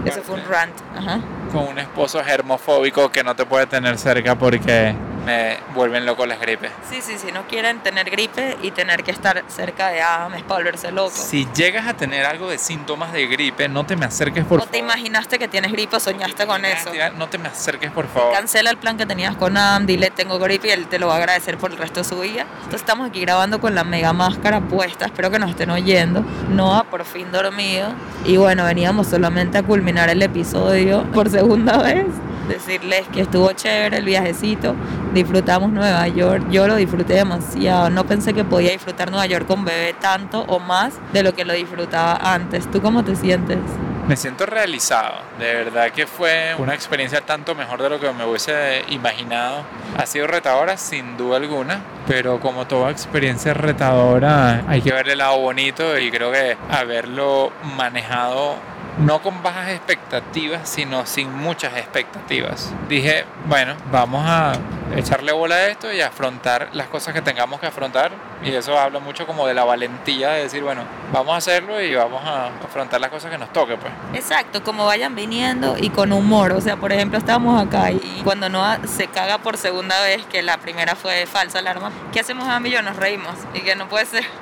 eso 0.06 0.24
fue 0.24 0.36
un 0.36 0.46
rant. 0.50 0.74
Ajá. 0.98 1.20
Con 1.52 1.68
un 1.68 1.80
esposo 1.80 2.24
germofóbico 2.24 3.10
que 3.10 3.24
no 3.24 3.36
te 3.36 3.46
puede 3.46 3.68
tener 3.68 3.98
cerca 3.98 4.36
porque 4.36 4.96
me 5.26 5.58
vuelven 5.74 6.06
loco 6.06 6.26
las 6.26 6.40
gripes. 6.40 6.72
Sí, 6.90 7.02
sí, 7.02 7.18
sí, 7.18 7.32
no 7.32 7.48
quieren 7.48 7.80
tener 7.80 8.10
gripe 8.10 8.58
y 8.62 8.72
tener 8.72 9.04
que 9.04 9.12
estar 9.12 9.44
cerca 9.48 9.90
de 9.90 10.02
Adam 10.02 10.34
es 10.34 10.44
para 10.44 10.60
volverse 10.60 10.92
loco. 10.92 11.12
Si 11.14 11.48
llegas 11.56 11.88
a 11.88 11.94
tener 11.94 12.26
algo 12.26 12.50
de 12.50 12.58
síntomas 12.58 13.14
de 13.14 13.28
gripe, 13.28 13.70
no 13.70 13.86
te 13.86 13.96
me 13.96 14.06
acerques 14.06 14.44
por 14.44 14.60
favor. 14.60 14.66
No 14.66 14.72
te 14.72 14.78
imaginaste 14.78 15.40
que 15.40 15.48
tienes 15.48 15.72
gripe 15.72 15.96
o 15.96 16.00
soñaste 16.00 16.46
con 16.46 16.64
eso. 16.66 16.92
No 17.18 17.28
te 17.30 17.38
me 17.38 17.48
acerques 17.48 17.92
por 17.92 18.08
favor. 18.08 18.34
Cancela 18.34 18.70
el 18.70 18.78
plan 18.78 18.98
que 18.98 19.06
tenías 19.06 19.36
con 19.36 19.58
Adam, 19.58 19.86
dile 19.86 20.12
tengo 20.12 20.40
gripe 20.40 20.68
y 20.68 20.72
él 20.72 20.88
te 20.88 21.00
lo 21.00 21.08
va 21.08 21.16
a 21.16 21.18
agradecer 21.18 21.58
por 21.58 21.72
el 21.72 21.78
resto 21.78 22.02
de 22.02 22.04
su 22.04 22.20
vida. 22.20 22.46
Entonces 22.56 22.82
estamos 22.82 23.10
aquí 23.10 23.22
grabando 23.22 23.60
con 23.60 23.76
la 23.76 23.84
mega 23.84 24.14
máscara 24.14 24.62
puesta, 24.62 25.06
espero 25.06 25.32
que 25.32 25.40
nos 25.40 25.52
estén 25.52 25.70
oyendo. 25.70 26.24
Noah 26.50 26.84
por 26.84 27.06
fin 27.06 27.32
dormido. 27.32 27.94
Y 28.26 28.38
bueno, 28.38 28.66
veníamos 28.66 29.08
solamente 29.08 29.58
a 29.58 29.64
culminar 29.64 30.10
el 30.10 30.22
episodio 30.22 31.04
por 31.12 31.30
segunda 31.30 31.78
vez 31.78 32.06
decirles 32.48 33.08
que 33.14 33.22
estuvo 33.22 33.52
chévere 33.52 33.98
el 33.98 34.06
viajecito, 34.06 34.76
disfrutamos 35.14 35.72
Nueva 35.72 36.08
York, 36.08 36.46
yo 36.50 36.68
lo 36.68 36.76
disfruté 36.76 37.14
demasiado, 37.14 37.90
no 37.90 38.06
pensé 38.06 38.34
que 38.34 38.44
podía 38.44 38.72
disfrutar 38.72 39.12
Nueva 39.12 39.26
York 39.26 39.48
con 39.48 39.66
bebé 39.66 39.94
tanto 40.00 40.42
o 40.48 40.60
más 40.60 40.94
de 41.12 41.24
lo 41.24 41.34
que 41.34 41.46
lo 41.46 41.54
disfrutaba 41.54 42.16
antes. 42.34 42.70
¿Tú 42.72 42.82
cómo 42.82 43.04
te 43.04 43.16
sientes? 43.16 43.60
Me 44.08 44.18
siento 44.18 44.46
realizado, 44.46 45.14
de 45.40 45.54
verdad 45.54 45.92
que 45.92 46.06
fue 46.06 46.54
una 46.58 46.74
experiencia 46.74 47.22
tanto 47.22 47.56
mejor 47.56 47.82
de 47.82 47.90
lo 47.90 48.02
que 48.02 48.12
me 48.12 48.26
hubiese 48.26 48.84
imaginado. 48.90 49.64
Ha 49.98 50.06
sido 50.06 50.28
retadora 50.28 50.76
sin 50.76 51.16
duda 51.16 51.38
alguna, 51.38 51.80
pero 52.06 52.42
como 52.42 52.68
toda 52.68 52.92
experiencia 52.92 53.54
retadora 53.54 54.64
hay 54.68 54.82
que 54.82 54.92
verle 54.92 55.14
el 55.14 55.20
lado 55.20 55.40
bonito 55.40 55.98
y 55.98 56.12
creo 56.12 56.34
que 56.34 56.58
haberlo 56.70 57.54
manejado 57.78 58.58
no 58.98 59.22
con 59.22 59.42
bajas 59.44 59.70
expectativas, 59.70 60.70
sino 60.70 61.06
sin 61.06 61.32
muchas 61.34 61.76
expectativas. 61.78 62.72
Dije, 62.88 63.26
bueno, 63.46 63.76
vamos 63.92 64.24
a 64.26 64.54
echarle 64.96 65.32
bola 65.32 65.56
a 65.56 65.68
esto 65.68 65.92
y 65.92 66.02
afrontar 66.02 66.70
las 66.74 66.88
cosas 66.88 67.14
que 67.14 67.22
tengamos 67.22 67.60
que 67.60 67.68
afrontar. 67.68 68.12
Y 68.44 68.54
eso 68.54 68.78
habla 68.78 69.00
mucho 69.00 69.26
como 69.26 69.48
de 69.48 69.54
la 69.54 69.64
valentía 69.64 70.32
de 70.32 70.44
decir, 70.44 70.64
bueno, 70.64 70.84
vamos 71.12 71.34
a 71.34 71.38
hacerlo 71.38 71.82
y 71.82 71.96
vamos 71.96 72.22
a 72.26 72.48
afrontar 72.48 73.00
las 73.00 73.10
cosas 73.10 73.32
que 73.32 73.38
nos 73.38 73.52
toque, 73.54 73.78
pues. 73.78 73.94
Exacto, 74.14 74.64
como 74.64 74.86
vayan 74.86 75.16
viniendo 75.16 75.76
y 75.78 75.90
con 75.90 76.12
humor. 76.12 76.52
O 76.52 76.62
sea, 76.62 76.76
por 76.76 76.92
ejemplo, 76.92 77.18
estamos 77.18 77.62
acá 77.62 77.92
y 77.92 78.22
cuando 78.24 78.50
Noah 78.50 78.80
se 78.86 79.08
caga 79.08 79.38
por 79.38 79.58
segunda 79.58 80.02
vez, 80.02 80.26
que 80.26 80.42
la 80.42 80.58
primera 80.58 80.96
fue 80.96 81.26
falsa 81.26 81.60
alarma, 81.60 81.92
¿qué 82.12 82.20
hacemos 82.20 82.48
a 82.48 82.60
y 82.64 82.82
Nos 82.84 82.96
reímos. 82.96 83.36
Y 83.54 83.62
que 83.62 83.76
no 83.76 83.88
puede 83.88 84.06
ser. 84.06 84.24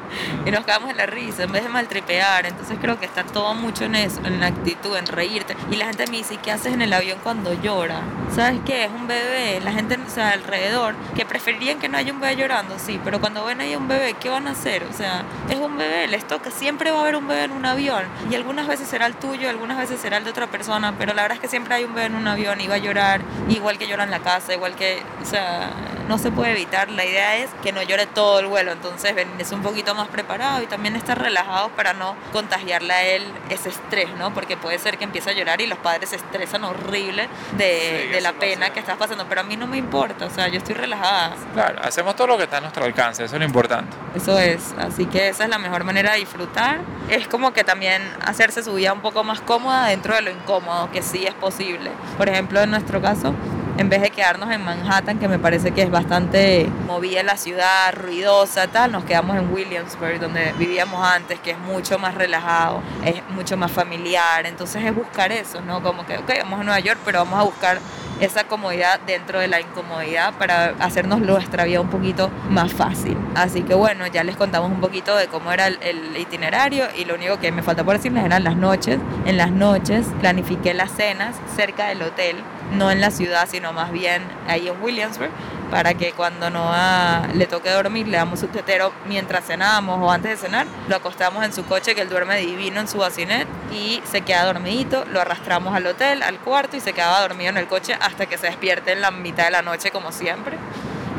Y 0.46 0.52
nos 0.52 0.66
cagamos 0.66 0.90
en 0.90 0.98
la 0.98 1.06
risa 1.06 1.44
en 1.44 1.52
vez 1.52 1.64
de 1.64 1.70
maltripear. 1.70 2.46
Entonces 2.46 2.78
creo 2.82 3.00
que 3.00 3.06
está 3.06 3.24
todo 3.24 3.54
mucho 3.54 3.86
en 3.86 3.96
eso, 3.96 4.22
en 4.26 4.40
la 4.40 4.48
actitud, 4.48 4.96
en 4.98 5.06
reírte. 5.06 5.56
Y 5.72 5.76
la 5.76 5.86
gente 5.86 6.06
me 6.10 6.18
dice, 6.18 6.38
¿qué 6.38 6.52
haces 6.52 6.74
en 6.74 6.82
el 6.82 6.92
avión 6.94 7.20
cuando 7.24 7.54
llora? 7.54 8.02
¿Sabes 8.36 8.60
qué? 8.66 8.86
Es 8.86 8.92
un 8.92 9.08
bebé. 9.08 9.60
La 9.62 9.72
gente, 9.72 9.98
alrededor, 10.22 10.96
que 11.16 11.26
preferirían 11.26 11.80
que 11.80 11.90
no 11.90 11.98
haya 11.98 12.12
un 12.12 12.20
bebé 12.20 12.36
llorando, 12.36 12.78
sí, 12.80 13.00
pero 13.04 13.20
cuando 13.20 13.46
ven 13.46 13.62
ahí 13.62 13.76
un 13.76 13.88
bebé, 13.92 14.16
¿qué 14.20 14.30
van 14.30 14.48
a 14.48 14.52
hacer? 14.52 14.84
O 14.84 14.94
sea, 14.94 15.24
es 15.50 15.58
un 15.58 15.78
bebé, 15.78 16.08
les 16.08 16.28
toca, 16.28 16.52
siempre 16.52 16.92
va 16.92 17.00
a 17.00 17.02
haber 17.02 17.16
un 17.16 17.28
bebé 17.28 17.44
en 17.44 17.52
un 17.52 17.66
avión. 17.66 18.04
Y 18.30 18.36
algunas 18.36 18.68
veces 18.68 18.88
será 18.88 19.06
el 19.06 19.16
tuyo, 19.16 19.50
algunas 19.50 19.78
veces 19.78 20.00
será 20.00 20.18
el 20.18 20.24
de 20.24 20.30
otra 20.30 20.48
persona, 20.48 20.96
pero 20.98 21.14
la 21.14 21.24
verdad 21.24 21.36
es 21.36 21.42
que 21.42 21.48
siempre 21.48 21.76
hay 21.76 21.84
un 21.84 21.94
bebé 21.94 22.08
en 22.08 22.16
un 22.16 22.28
avión 22.28 22.60
y 22.62 22.68
va 22.68 22.76
a 22.76 22.80
llorar, 22.80 23.22
igual 23.50 23.78
que 23.78 23.88
llora 23.88 24.04
en 24.04 24.12
la 24.12 24.20
casa, 24.20 24.54
igual 24.54 24.76
que, 24.76 25.02
o 25.22 25.26
sea, 25.26 25.70
no 26.08 26.18
se 26.18 26.32
puede 26.32 26.52
evitar. 26.52 26.90
La 26.90 27.06
idea 27.06 27.38
es 27.38 27.50
que 27.64 27.72
no 27.72 27.82
llore 27.82 28.06
todo 28.06 28.40
el 28.40 28.48
vuelo, 28.48 28.72
entonces 28.72 29.14
venirse 29.16 29.56
un 29.56 29.62
poquito 29.62 29.96
más 29.96 30.08
preparado 30.08 30.62
y 30.62 30.68
también 30.68 30.96
estar 30.96 31.20
relajado 31.20 31.70
para 31.70 31.94
no 31.94 32.16
contagiarle 32.32 32.94
a 32.94 33.04
él 33.04 33.24
ese 33.50 33.70
estrés, 33.70 34.10
¿no? 34.18 34.34
Porque 34.34 34.58
puede 34.58 34.80
ser 34.80 34.98
que 34.98 35.04
empiece 35.04 35.30
a 35.30 35.34
llorar 35.34 35.62
y 35.62 35.68
los 35.68 35.78
padres 35.80 36.10
se 36.10 36.16
estresan 36.18 36.64
horrible 36.64 37.28
de, 37.58 38.10
de 38.12 38.22
la 38.22 38.34
pena 38.34 38.72
que 38.72 38.80
estás 38.80 38.98
pasando, 38.98 39.26
pero 39.28 39.42
a 39.42 39.44
mí 39.44 39.56
no 39.58 39.68
me 39.68 39.78
importa, 39.78 40.26
o 40.26 40.30
sea, 40.30 40.48
yo 40.48 40.58
estoy 40.58 40.76
relajada. 40.76 41.36
Claro, 41.54 41.80
hacemos 41.84 42.16
todo 42.16 42.28
lo 42.28 42.38
que 42.38 42.44
está 42.44 42.58
a 42.58 42.62
nuestro 42.62 42.86
alcance, 42.86 43.24
eso 43.24 43.36
es 43.36 43.40
lo 43.40 43.46
importante. 43.46 43.96
Eso 44.16 44.38
es, 44.38 44.74
así 44.78 45.06
que 45.06 45.30
esa 45.30 45.46
es 45.46 45.50
la 45.50 45.58
mejor 45.58 45.84
manera 45.84 46.14
de 46.14 46.20
disfrutar. 46.20 46.80
Es 47.10 47.28
como 47.28 47.54
que 47.54 47.64
también 47.64 48.02
hacerse 48.26 48.64
su 48.64 48.74
vida 48.74 48.94
un 48.94 49.02
poco 49.02 49.24
más 49.24 49.42
cómoda 49.42 49.88
dentro 49.88 50.16
de 50.16 50.22
lo 50.22 50.32
incómodo, 50.32 50.90
que 50.92 51.02
sí 51.02 51.26
es 51.26 51.34
posible. 51.34 51.92
Por 52.18 52.30
ejemplo, 52.30 52.62
en 52.62 52.72
nuestro 52.72 53.02
caso, 53.02 53.34
en 53.82 53.90
vez 53.90 54.02
de 54.02 54.12
quedarnos 54.12 54.52
en 54.52 54.64
Manhattan, 54.64 55.18
que 55.18 55.28
me 55.28 55.40
parece 55.40 55.72
que 55.72 55.82
es 55.82 55.90
bastante 55.90 56.70
movida 56.86 57.24
la 57.24 57.36
ciudad, 57.36 57.92
ruidosa, 57.96 58.68
tal, 58.68 58.92
nos 58.92 59.04
quedamos 59.06 59.36
en 59.38 59.52
Williamsburg, 59.52 60.20
donde 60.20 60.54
vivíamos 60.60 61.04
antes, 61.04 61.40
que 61.40 61.52
es 61.52 61.58
mucho 61.58 61.98
más 61.98 62.14
relajado, 62.14 62.84
es 63.04 63.24
mucho 63.30 63.58
más 63.58 63.72
familiar. 63.72 64.46
Entonces 64.46 64.84
es 64.86 64.94
buscar 64.94 65.32
eso, 65.32 65.62
¿no? 65.62 65.82
Como 65.82 66.06
que, 66.06 66.20
ok, 66.20 66.32
vamos 66.44 66.60
a 66.60 66.64
Nueva 66.64 66.80
York, 66.80 67.00
pero 67.04 67.20
vamos 67.20 67.40
a 67.40 67.44
buscar 67.44 67.80
esa 68.20 68.44
comodidad 68.44 69.00
dentro 69.00 69.40
de 69.40 69.48
la 69.48 69.60
incomodidad 69.60 70.36
para 70.36 70.76
hacernos 70.80 71.20
nuestra 71.20 71.64
vida 71.66 71.82
un 71.82 71.90
poquito 71.90 72.30
más 72.50 72.72
fácil. 72.72 73.18
Así 73.34 73.64
que 73.64 73.74
bueno, 73.74 74.06
ya 74.06 74.24
les 74.24 74.36
contamos 74.36 74.70
un 74.70 74.80
poquito 74.80 75.16
de 75.16 75.26
cómo 75.26 75.52
era 75.52 75.66
el, 75.66 75.80
el, 75.82 76.16
itinerario 76.18 76.86
y 76.96 77.06
lo 77.06 77.16
único 77.16 77.40
que 77.40 77.52
me 77.52 77.64
falta 77.64 77.84
por 77.84 77.96
decirles 77.96 78.24
eran 78.24 78.44
las 78.44 78.56
noches. 78.56 79.00
En 79.26 79.38
las 79.38 79.50
noches 79.50 80.06
planifiqué 80.20 80.76
las 80.76 80.92
cenas 80.92 81.36
cerca 81.56 81.88
del 81.88 82.04
hotel, 82.04 82.36
no 82.72 82.92
en 82.92 83.02
la 83.02 83.12
ciudad, 83.12 83.48
sino 83.50 83.74
más 83.74 83.92
bien 83.92 84.24
ahí 84.48 84.68
en 84.68 84.82
Williamsburg 84.82 85.32
para 85.72 85.94
que 85.94 86.12
cuando 86.12 86.50
Noah 86.50 87.30
le 87.34 87.48
toque 87.48 87.70
dormir 87.70 88.08
le 88.08 88.18
damos 88.18 88.42
su 88.42 88.48
tetero 88.48 88.92
mientras 89.08 89.46
cenamos 89.46 90.00
o 90.02 90.12
antes 90.12 90.32
de 90.32 90.48
cenar, 90.48 90.68
lo 90.90 90.98
acostamos 90.98 91.46
en 91.46 91.54
su 91.54 91.66
coche 91.66 91.96
que 91.96 92.02
él 92.02 92.10
duerme 92.10 92.38
divino 92.38 92.82
en 92.82 92.90
su 92.90 92.98
bacinet 92.98 93.48
y 93.72 94.02
se 94.04 94.22
queda 94.22 94.46
dormidito, 94.46 95.06
lo 95.06 95.22
arrastramos 95.22 95.74
al 95.74 95.88
hotel, 95.88 96.24
al 96.24 96.40
cuarto 96.40 96.76
y 96.76 96.82
se 96.82 96.92
quedaba 96.92 97.22
dormido 97.22 97.50
en 97.52 97.58
el 97.58 97.68
coche 97.68 97.98
hasta 98.02 98.26
que 98.26 98.38
se 98.38 98.48
despierte 98.48 98.92
en 98.92 99.02
la 99.02 99.12
mitad 99.12 99.46
de 99.46 99.52
la 99.52 99.62
noche 99.62 99.92
como 99.92 100.12
siempre 100.12 100.58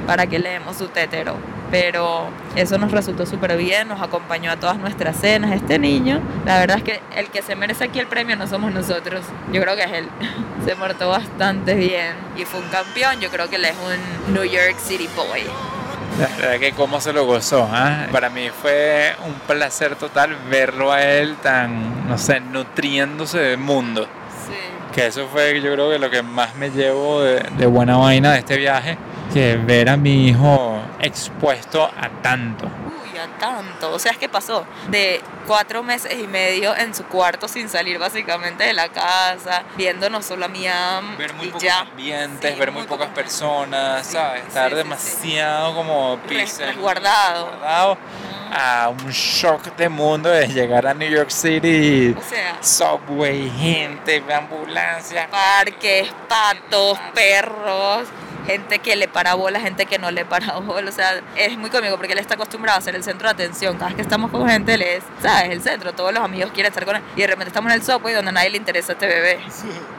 para 0.06 0.26
que 0.26 0.38
le 0.38 0.50
demos 0.50 0.76
su 0.76 0.88
tetero. 0.88 1.36
Pero 1.70 2.26
eso 2.54 2.76
nos 2.76 2.92
resultó 2.92 3.24
súper 3.24 3.56
bien, 3.56 3.88
nos 3.88 4.02
acompañó 4.02 4.50
a 4.50 4.56
todas 4.56 4.76
nuestras 4.76 5.16
cenas. 5.16 5.52
Este 5.52 5.78
niño, 5.78 6.20
la 6.44 6.58
verdad 6.58 6.78
es 6.78 6.84
que 6.84 7.00
el 7.16 7.28
que 7.28 7.40
se 7.40 7.56
merece 7.56 7.84
aquí 7.84 7.98
el 7.98 8.06
premio 8.06 8.36
no 8.36 8.46
somos 8.46 8.72
nosotros, 8.72 9.24
yo 9.52 9.62
creo 9.62 9.74
que 9.74 9.84
es 9.84 9.92
él. 9.92 10.08
Se 10.66 10.76
portó 10.76 11.08
bastante 11.08 11.74
bien 11.74 12.14
y 12.36 12.44
fue 12.44 12.60
un 12.60 12.68
campeón, 12.68 13.18
yo 13.20 13.30
creo 13.30 13.48
que 13.48 13.56
él 13.56 13.64
es 13.64 13.74
un 13.74 14.34
New 14.34 14.44
York 14.44 14.76
City 14.78 15.08
Boy. 15.16 15.42
La 16.20 16.26
verdad 16.36 16.60
que 16.60 16.72
cómo 16.72 17.00
se 17.00 17.12
lo 17.12 17.24
gozó, 17.24 17.68
¿eh? 17.74 18.08
Para 18.12 18.28
mí 18.28 18.50
fue 18.50 19.16
un 19.24 19.32
placer 19.46 19.96
total 19.96 20.36
verlo 20.50 20.92
a 20.92 21.02
él 21.02 21.36
tan, 21.42 22.06
no 22.06 22.18
sé, 22.18 22.38
nutriéndose 22.40 23.38
del 23.38 23.58
mundo. 23.58 24.06
Sí. 24.46 24.54
Que 24.94 25.06
eso 25.06 25.26
fue 25.32 25.60
yo 25.60 25.72
creo 25.72 25.90
que 25.90 25.98
lo 25.98 26.10
que 26.10 26.22
más 26.22 26.54
me 26.56 26.70
llevo 26.70 27.22
de, 27.22 27.40
de 27.56 27.66
buena 27.66 27.96
vaina 27.96 28.32
de 28.32 28.40
este 28.40 28.58
viaje, 28.58 28.98
que 29.32 29.56
ver 29.56 29.88
a 29.88 29.96
mi 29.96 30.28
hijo 30.28 30.80
expuesto 31.00 31.84
a 31.84 32.08
tanto. 32.22 32.66
Uy, 32.66 33.18
a 33.18 33.26
tanto. 33.38 33.92
O 33.92 33.98
sea, 33.98 34.12
es 34.12 34.18
que 34.18 34.28
pasó 34.28 34.64
de 34.88 35.20
cuatro 35.46 35.82
meses 35.82 36.14
y 36.18 36.26
medio 36.26 36.74
en 36.76 36.94
su 36.94 37.04
cuarto 37.04 37.48
sin 37.48 37.68
salir 37.68 37.98
básicamente 37.98 38.64
de 38.64 38.72
la 38.72 38.88
casa, 38.88 39.62
viéndonos 39.76 40.24
solo 40.24 40.44
a 40.44 40.48
Miam 40.48 41.16
Ver 41.16 41.34
muy 41.34 41.46
y 41.46 41.48
pocos 41.50 41.62
ya. 41.62 41.80
ambientes, 41.80 42.52
Sí, 42.52 42.58
ver 42.58 42.70
muy, 42.70 42.80
muy 42.82 42.88
pocas 42.88 43.08
pocos- 43.08 43.14
personas, 43.22 44.06
Sí, 44.06 44.12
¿sabes? 44.14 44.42
sí, 44.42 44.48
Estar 44.48 44.74
demasiado 44.74 45.74
como 45.74 46.18
pixel- 46.28 46.66
resguardado. 46.66 47.46
resguardado 47.50 47.98
a 48.54 48.90
un 48.90 49.10
shock 49.10 49.74
de 49.76 49.88
mundo 49.88 50.28
de 50.28 50.46
llegar 50.46 50.86
a 50.86 50.92
New 50.92 51.08
York 51.10 51.30
City. 51.30 52.14
O 52.18 52.22
sea, 52.22 52.58
Subway, 52.62 53.50
gente, 53.58 54.22
ambulancia. 54.32 55.26
parques, 55.30 56.12
patos, 56.28 56.98
perros, 57.14 58.08
gente 58.46 58.78
que 58.78 58.96
le 58.96 59.08
para 59.08 59.34
bola, 59.34 59.60
gente 59.60 59.86
que 59.86 59.98
no 59.98 60.10
le 60.10 60.24
para 60.24 60.54
bola. 60.60 60.88
O 60.88 60.92
sea, 60.92 61.20
es 61.36 61.56
muy 61.58 61.70
cómico 61.70 61.96
porque 61.96 62.12
él 62.12 62.18
está 62.18 62.34
acostumbrado 62.34 62.78
a 62.78 62.82
ser 62.82 62.94
el 62.94 63.04
centro 63.04 63.28
de 63.28 63.32
atención. 63.32 63.74
Cada 63.76 63.86
vez 63.88 63.96
que 63.96 64.02
estamos 64.02 64.30
con 64.30 64.48
gente, 64.48 64.74
él 64.74 64.82
es, 64.82 65.02
¿sabes? 65.20 65.50
El 65.50 65.62
centro. 65.62 65.92
Todos 65.92 66.12
los 66.12 66.22
amigos 66.22 66.50
quieren 66.52 66.70
estar 66.70 66.84
con 66.84 66.96
él. 66.96 67.02
Y 67.16 67.20
de 67.20 67.26
repente 67.26 67.48
estamos 67.48 67.72
en 67.72 67.78
el 67.78 67.84
subway 67.84 68.14
donde 68.14 68.30
a 68.30 68.32
nadie 68.32 68.50
le 68.50 68.56
interesa 68.56 68.92
este 68.92 69.06
bebé. 69.06 69.38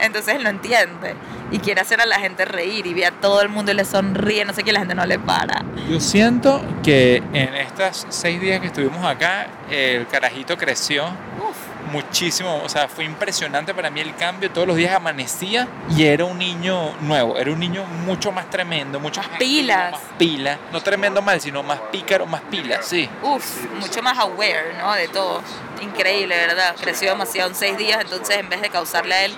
Entonces 0.00 0.34
él 0.34 0.42
no 0.42 0.50
entiende. 0.50 1.14
Y 1.50 1.58
quiere 1.58 1.80
hacer 1.80 2.00
a 2.00 2.06
la 2.06 2.18
gente 2.18 2.44
reír 2.44 2.86
y 2.86 2.94
ve 2.94 3.06
a 3.06 3.12
todo 3.12 3.40
el 3.42 3.48
mundo 3.48 3.70
y 3.72 3.74
le 3.74 3.84
sonríe. 3.84 4.44
No 4.44 4.52
sé 4.52 4.62
qué, 4.64 4.72
la 4.72 4.80
gente 4.80 4.94
no 4.94 5.04
le 5.06 5.18
para. 5.18 5.62
Yo 5.88 6.00
siento 6.00 6.62
que 6.82 7.16
en 7.32 7.54
estos 7.54 8.06
seis 8.08 8.40
días 8.40 8.60
que 8.60 8.68
estuvimos 8.68 9.04
acá, 9.04 9.46
el 9.70 10.06
carajito 10.06 10.56
creció 10.56 11.04
Uf. 11.04 11.56
Muchísimo. 11.94 12.60
O 12.64 12.68
sea, 12.68 12.88
fue 12.88 13.04
impresionante 13.04 13.72
para 13.72 13.88
mí 13.90 14.00
el 14.00 14.14
cambio. 14.16 14.50
Todos 14.50 14.66
los 14.66 14.76
días 14.76 14.92
amanecía 14.92 15.68
y 15.96 16.04
era 16.04 16.24
un 16.24 16.38
niño 16.38 16.92
nuevo. 17.00 17.38
Era 17.38 17.52
un 17.52 17.60
niño 17.60 17.84
mucho 17.84 18.32
más 18.32 18.50
tremendo, 18.50 18.98
mucho 18.98 19.20
Más 19.20 19.30
más, 19.30 19.38
pilas. 19.38 19.92
Más 19.92 20.00
pila. 20.18 20.58
No 20.72 20.80
tremendo 20.82 21.22
mal, 21.22 21.40
sino 21.40 21.62
más 21.62 21.80
pícaro, 21.92 22.26
más 22.26 22.42
pila, 22.42 22.82
sí. 22.82 23.08
Uf, 23.22 23.64
mucho 23.80 24.02
más 24.02 24.18
aware, 24.18 24.74
¿no? 24.78 24.92
De 24.94 25.08
todo. 25.08 25.40
Increíble, 25.80 26.36
¿verdad? 26.36 26.74
Creció 26.80 27.10
demasiado 27.10 27.48
en 27.50 27.54
seis 27.54 27.78
días, 27.78 28.00
entonces 28.00 28.36
en 28.36 28.48
vez 28.48 28.60
de 28.60 28.70
causarle 28.70 29.14
a 29.14 29.24
él, 29.24 29.36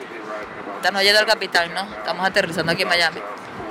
están 0.76 0.96
oyendo 0.96 1.20
al 1.20 1.26
capitán, 1.26 1.72
¿no? 1.74 1.82
Estamos 1.82 2.26
aterrizando 2.26 2.72
aquí 2.72 2.82
en 2.82 2.88
Miami. 2.88 3.20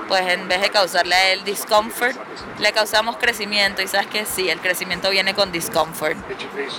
Pues 0.08 0.22
en 0.28 0.48
vez 0.48 0.62
de 0.62 0.70
causarle 0.70 1.34
él 1.34 1.44
discomfort, 1.44 2.16
le 2.60 2.72
causamos 2.72 3.18
crecimiento. 3.18 3.82
Y 3.82 3.88
sabes 3.88 4.08
que 4.08 4.26
sí, 4.26 4.50
el 4.50 4.60
crecimiento 4.60 5.10
viene 5.10 5.34
con 5.34 5.52
discomfort. 5.52 6.18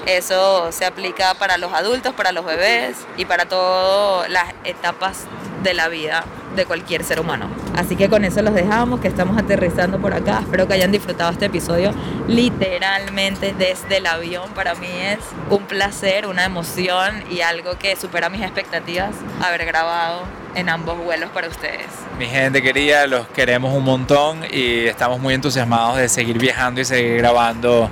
Eso 0.06 0.70
se 0.72 0.84
aplica 0.84 1.34
para 1.34 1.58
los 1.58 1.72
adultos, 1.72 2.14
para 2.14 2.32
los 2.32 2.44
bebés 2.44 2.96
y 3.16 3.24
para 3.24 3.46
todas 3.46 4.30
las 4.30 4.54
etapas 4.64 5.24
de 5.62 5.74
la 5.74 5.88
vida 5.88 6.24
de 6.54 6.64
cualquier 6.64 7.04
ser 7.04 7.20
humano. 7.20 7.48
Así 7.76 7.96
que 7.96 8.08
con 8.08 8.24
eso 8.24 8.40
los 8.42 8.54
dejamos, 8.54 9.00
que 9.00 9.08
estamos 9.08 9.36
aterrizando 9.36 9.98
por 9.98 10.14
acá. 10.14 10.40
Espero 10.40 10.66
que 10.66 10.74
hayan 10.74 10.90
disfrutado 10.90 11.30
este 11.30 11.46
episodio 11.46 11.92
literalmente 12.26 13.54
desde 13.56 13.98
el 13.98 14.06
avión. 14.06 14.50
Para 14.54 14.74
mí 14.74 14.88
es 14.88 15.18
un 15.50 15.64
placer, 15.64 16.26
una 16.26 16.44
emoción 16.44 17.24
y 17.30 17.42
algo 17.42 17.78
que 17.78 17.94
supera 17.96 18.30
mis 18.30 18.42
expectativas 18.42 19.14
haber 19.42 19.66
grabado 19.66 20.22
en 20.56 20.70
ambos 20.70 20.98
vuelos 20.98 21.30
para 21.30 21.48
ustedes. 21.48 21.86
Mi 22.18 22.26
gente 22.26 22.62
querida, 22.62 23.06
los 23.06 23.28
queremos 23.28 23.72
un 23.74 23.84
montón 23.84 24.40
y 24.50 24.86
estamos 24.86 25.20
muy 25.20 25.34
entusiasmados 25.34 25.98
de 25.98 26.08
seguir 26.08 26.38
viajando 26.38 26.80
y 26.80 26.84
seguir 26.84 27.18
grabando 27.18 27.90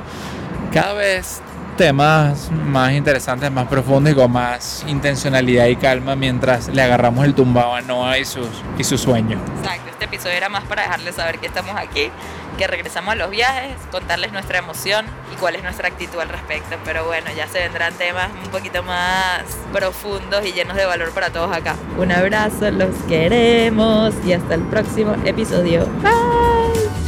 cada 0.72 0.94
vez 0.94 1.42
temas 1.76 2.50
más 2.50 2.92
interesantes, 2.92 3.50
más 3.50 3.66
profundos 3.66 4.12
y 4.12 4.16
con 4.16 4.32
más 4.32 4.84
intencionalidad 4.86 5.66
y 5.66 5.76
calma 5.76 6.16
mientras 6.16 6.68
le 6.68 6.82
agarramos 6.82 7.24
el 7.24 7.34
tumbado 7.34 7.74
a 7.74 7.80
Noah 7.80 8.18
y 8.18 8.24
sus, 8.24 8.48
y 8.78 8.84
sus 8.84 9.00
sueños. 9.00 9.40
Exacto, 9.58 9.90
este 9.90 10.04
episodio 10.04 10.36
era 10.36 10.48
más 10.48 10.64
para 10.64 10.82
dejarles 10.82 11.14
saber 11.14 11.38
que 11.38 11.46
estamos 11.46 11.76
aquí, 11.76 12.10
que 12.58 12.66
regresamos 12.66 13.12
a 13.12 13.16
los 13.16 13.30
viajes, 13.30 13.76
contarles 13.90 14.32
nuestra 14.32 14.58
emoción 14.58 15.06
y 15.32 15.36
cuál 15.36 15.56
es 15.56 15.62
nuestra 15.62 15.88
actitud 15.88 16.18
al 16.20 16.28
respecto. 16.28 16.76
Pero 16.84 17.04
bueno, 17.04 17.26
ya 17.36 17.46
se 17.48 17.58
vendrán 17.60 17.92
temas 17.94 18.28
un 18.44 18.50
poquito 18.50 18.82
más 18.82 19.42
profundos 19.72 20.44
y 20.46 20.52
llenos 20.52 20.76
de 20.76 20.86
valor 20.86 21.10
para 21.12 21.30
todos 21.30 21.54
acá. 21.54 21.74
Un 21.98 22.12
abrazo, 22.12 22.70
los 22.70 22.94
queremos 23.08 24.14
y 24.24 24.32
hasta 24.32 24.54
el 24.54 24.62
próximo 24.62 25.16
episodio. 25.24 25.86
Bye. 26.02 27.03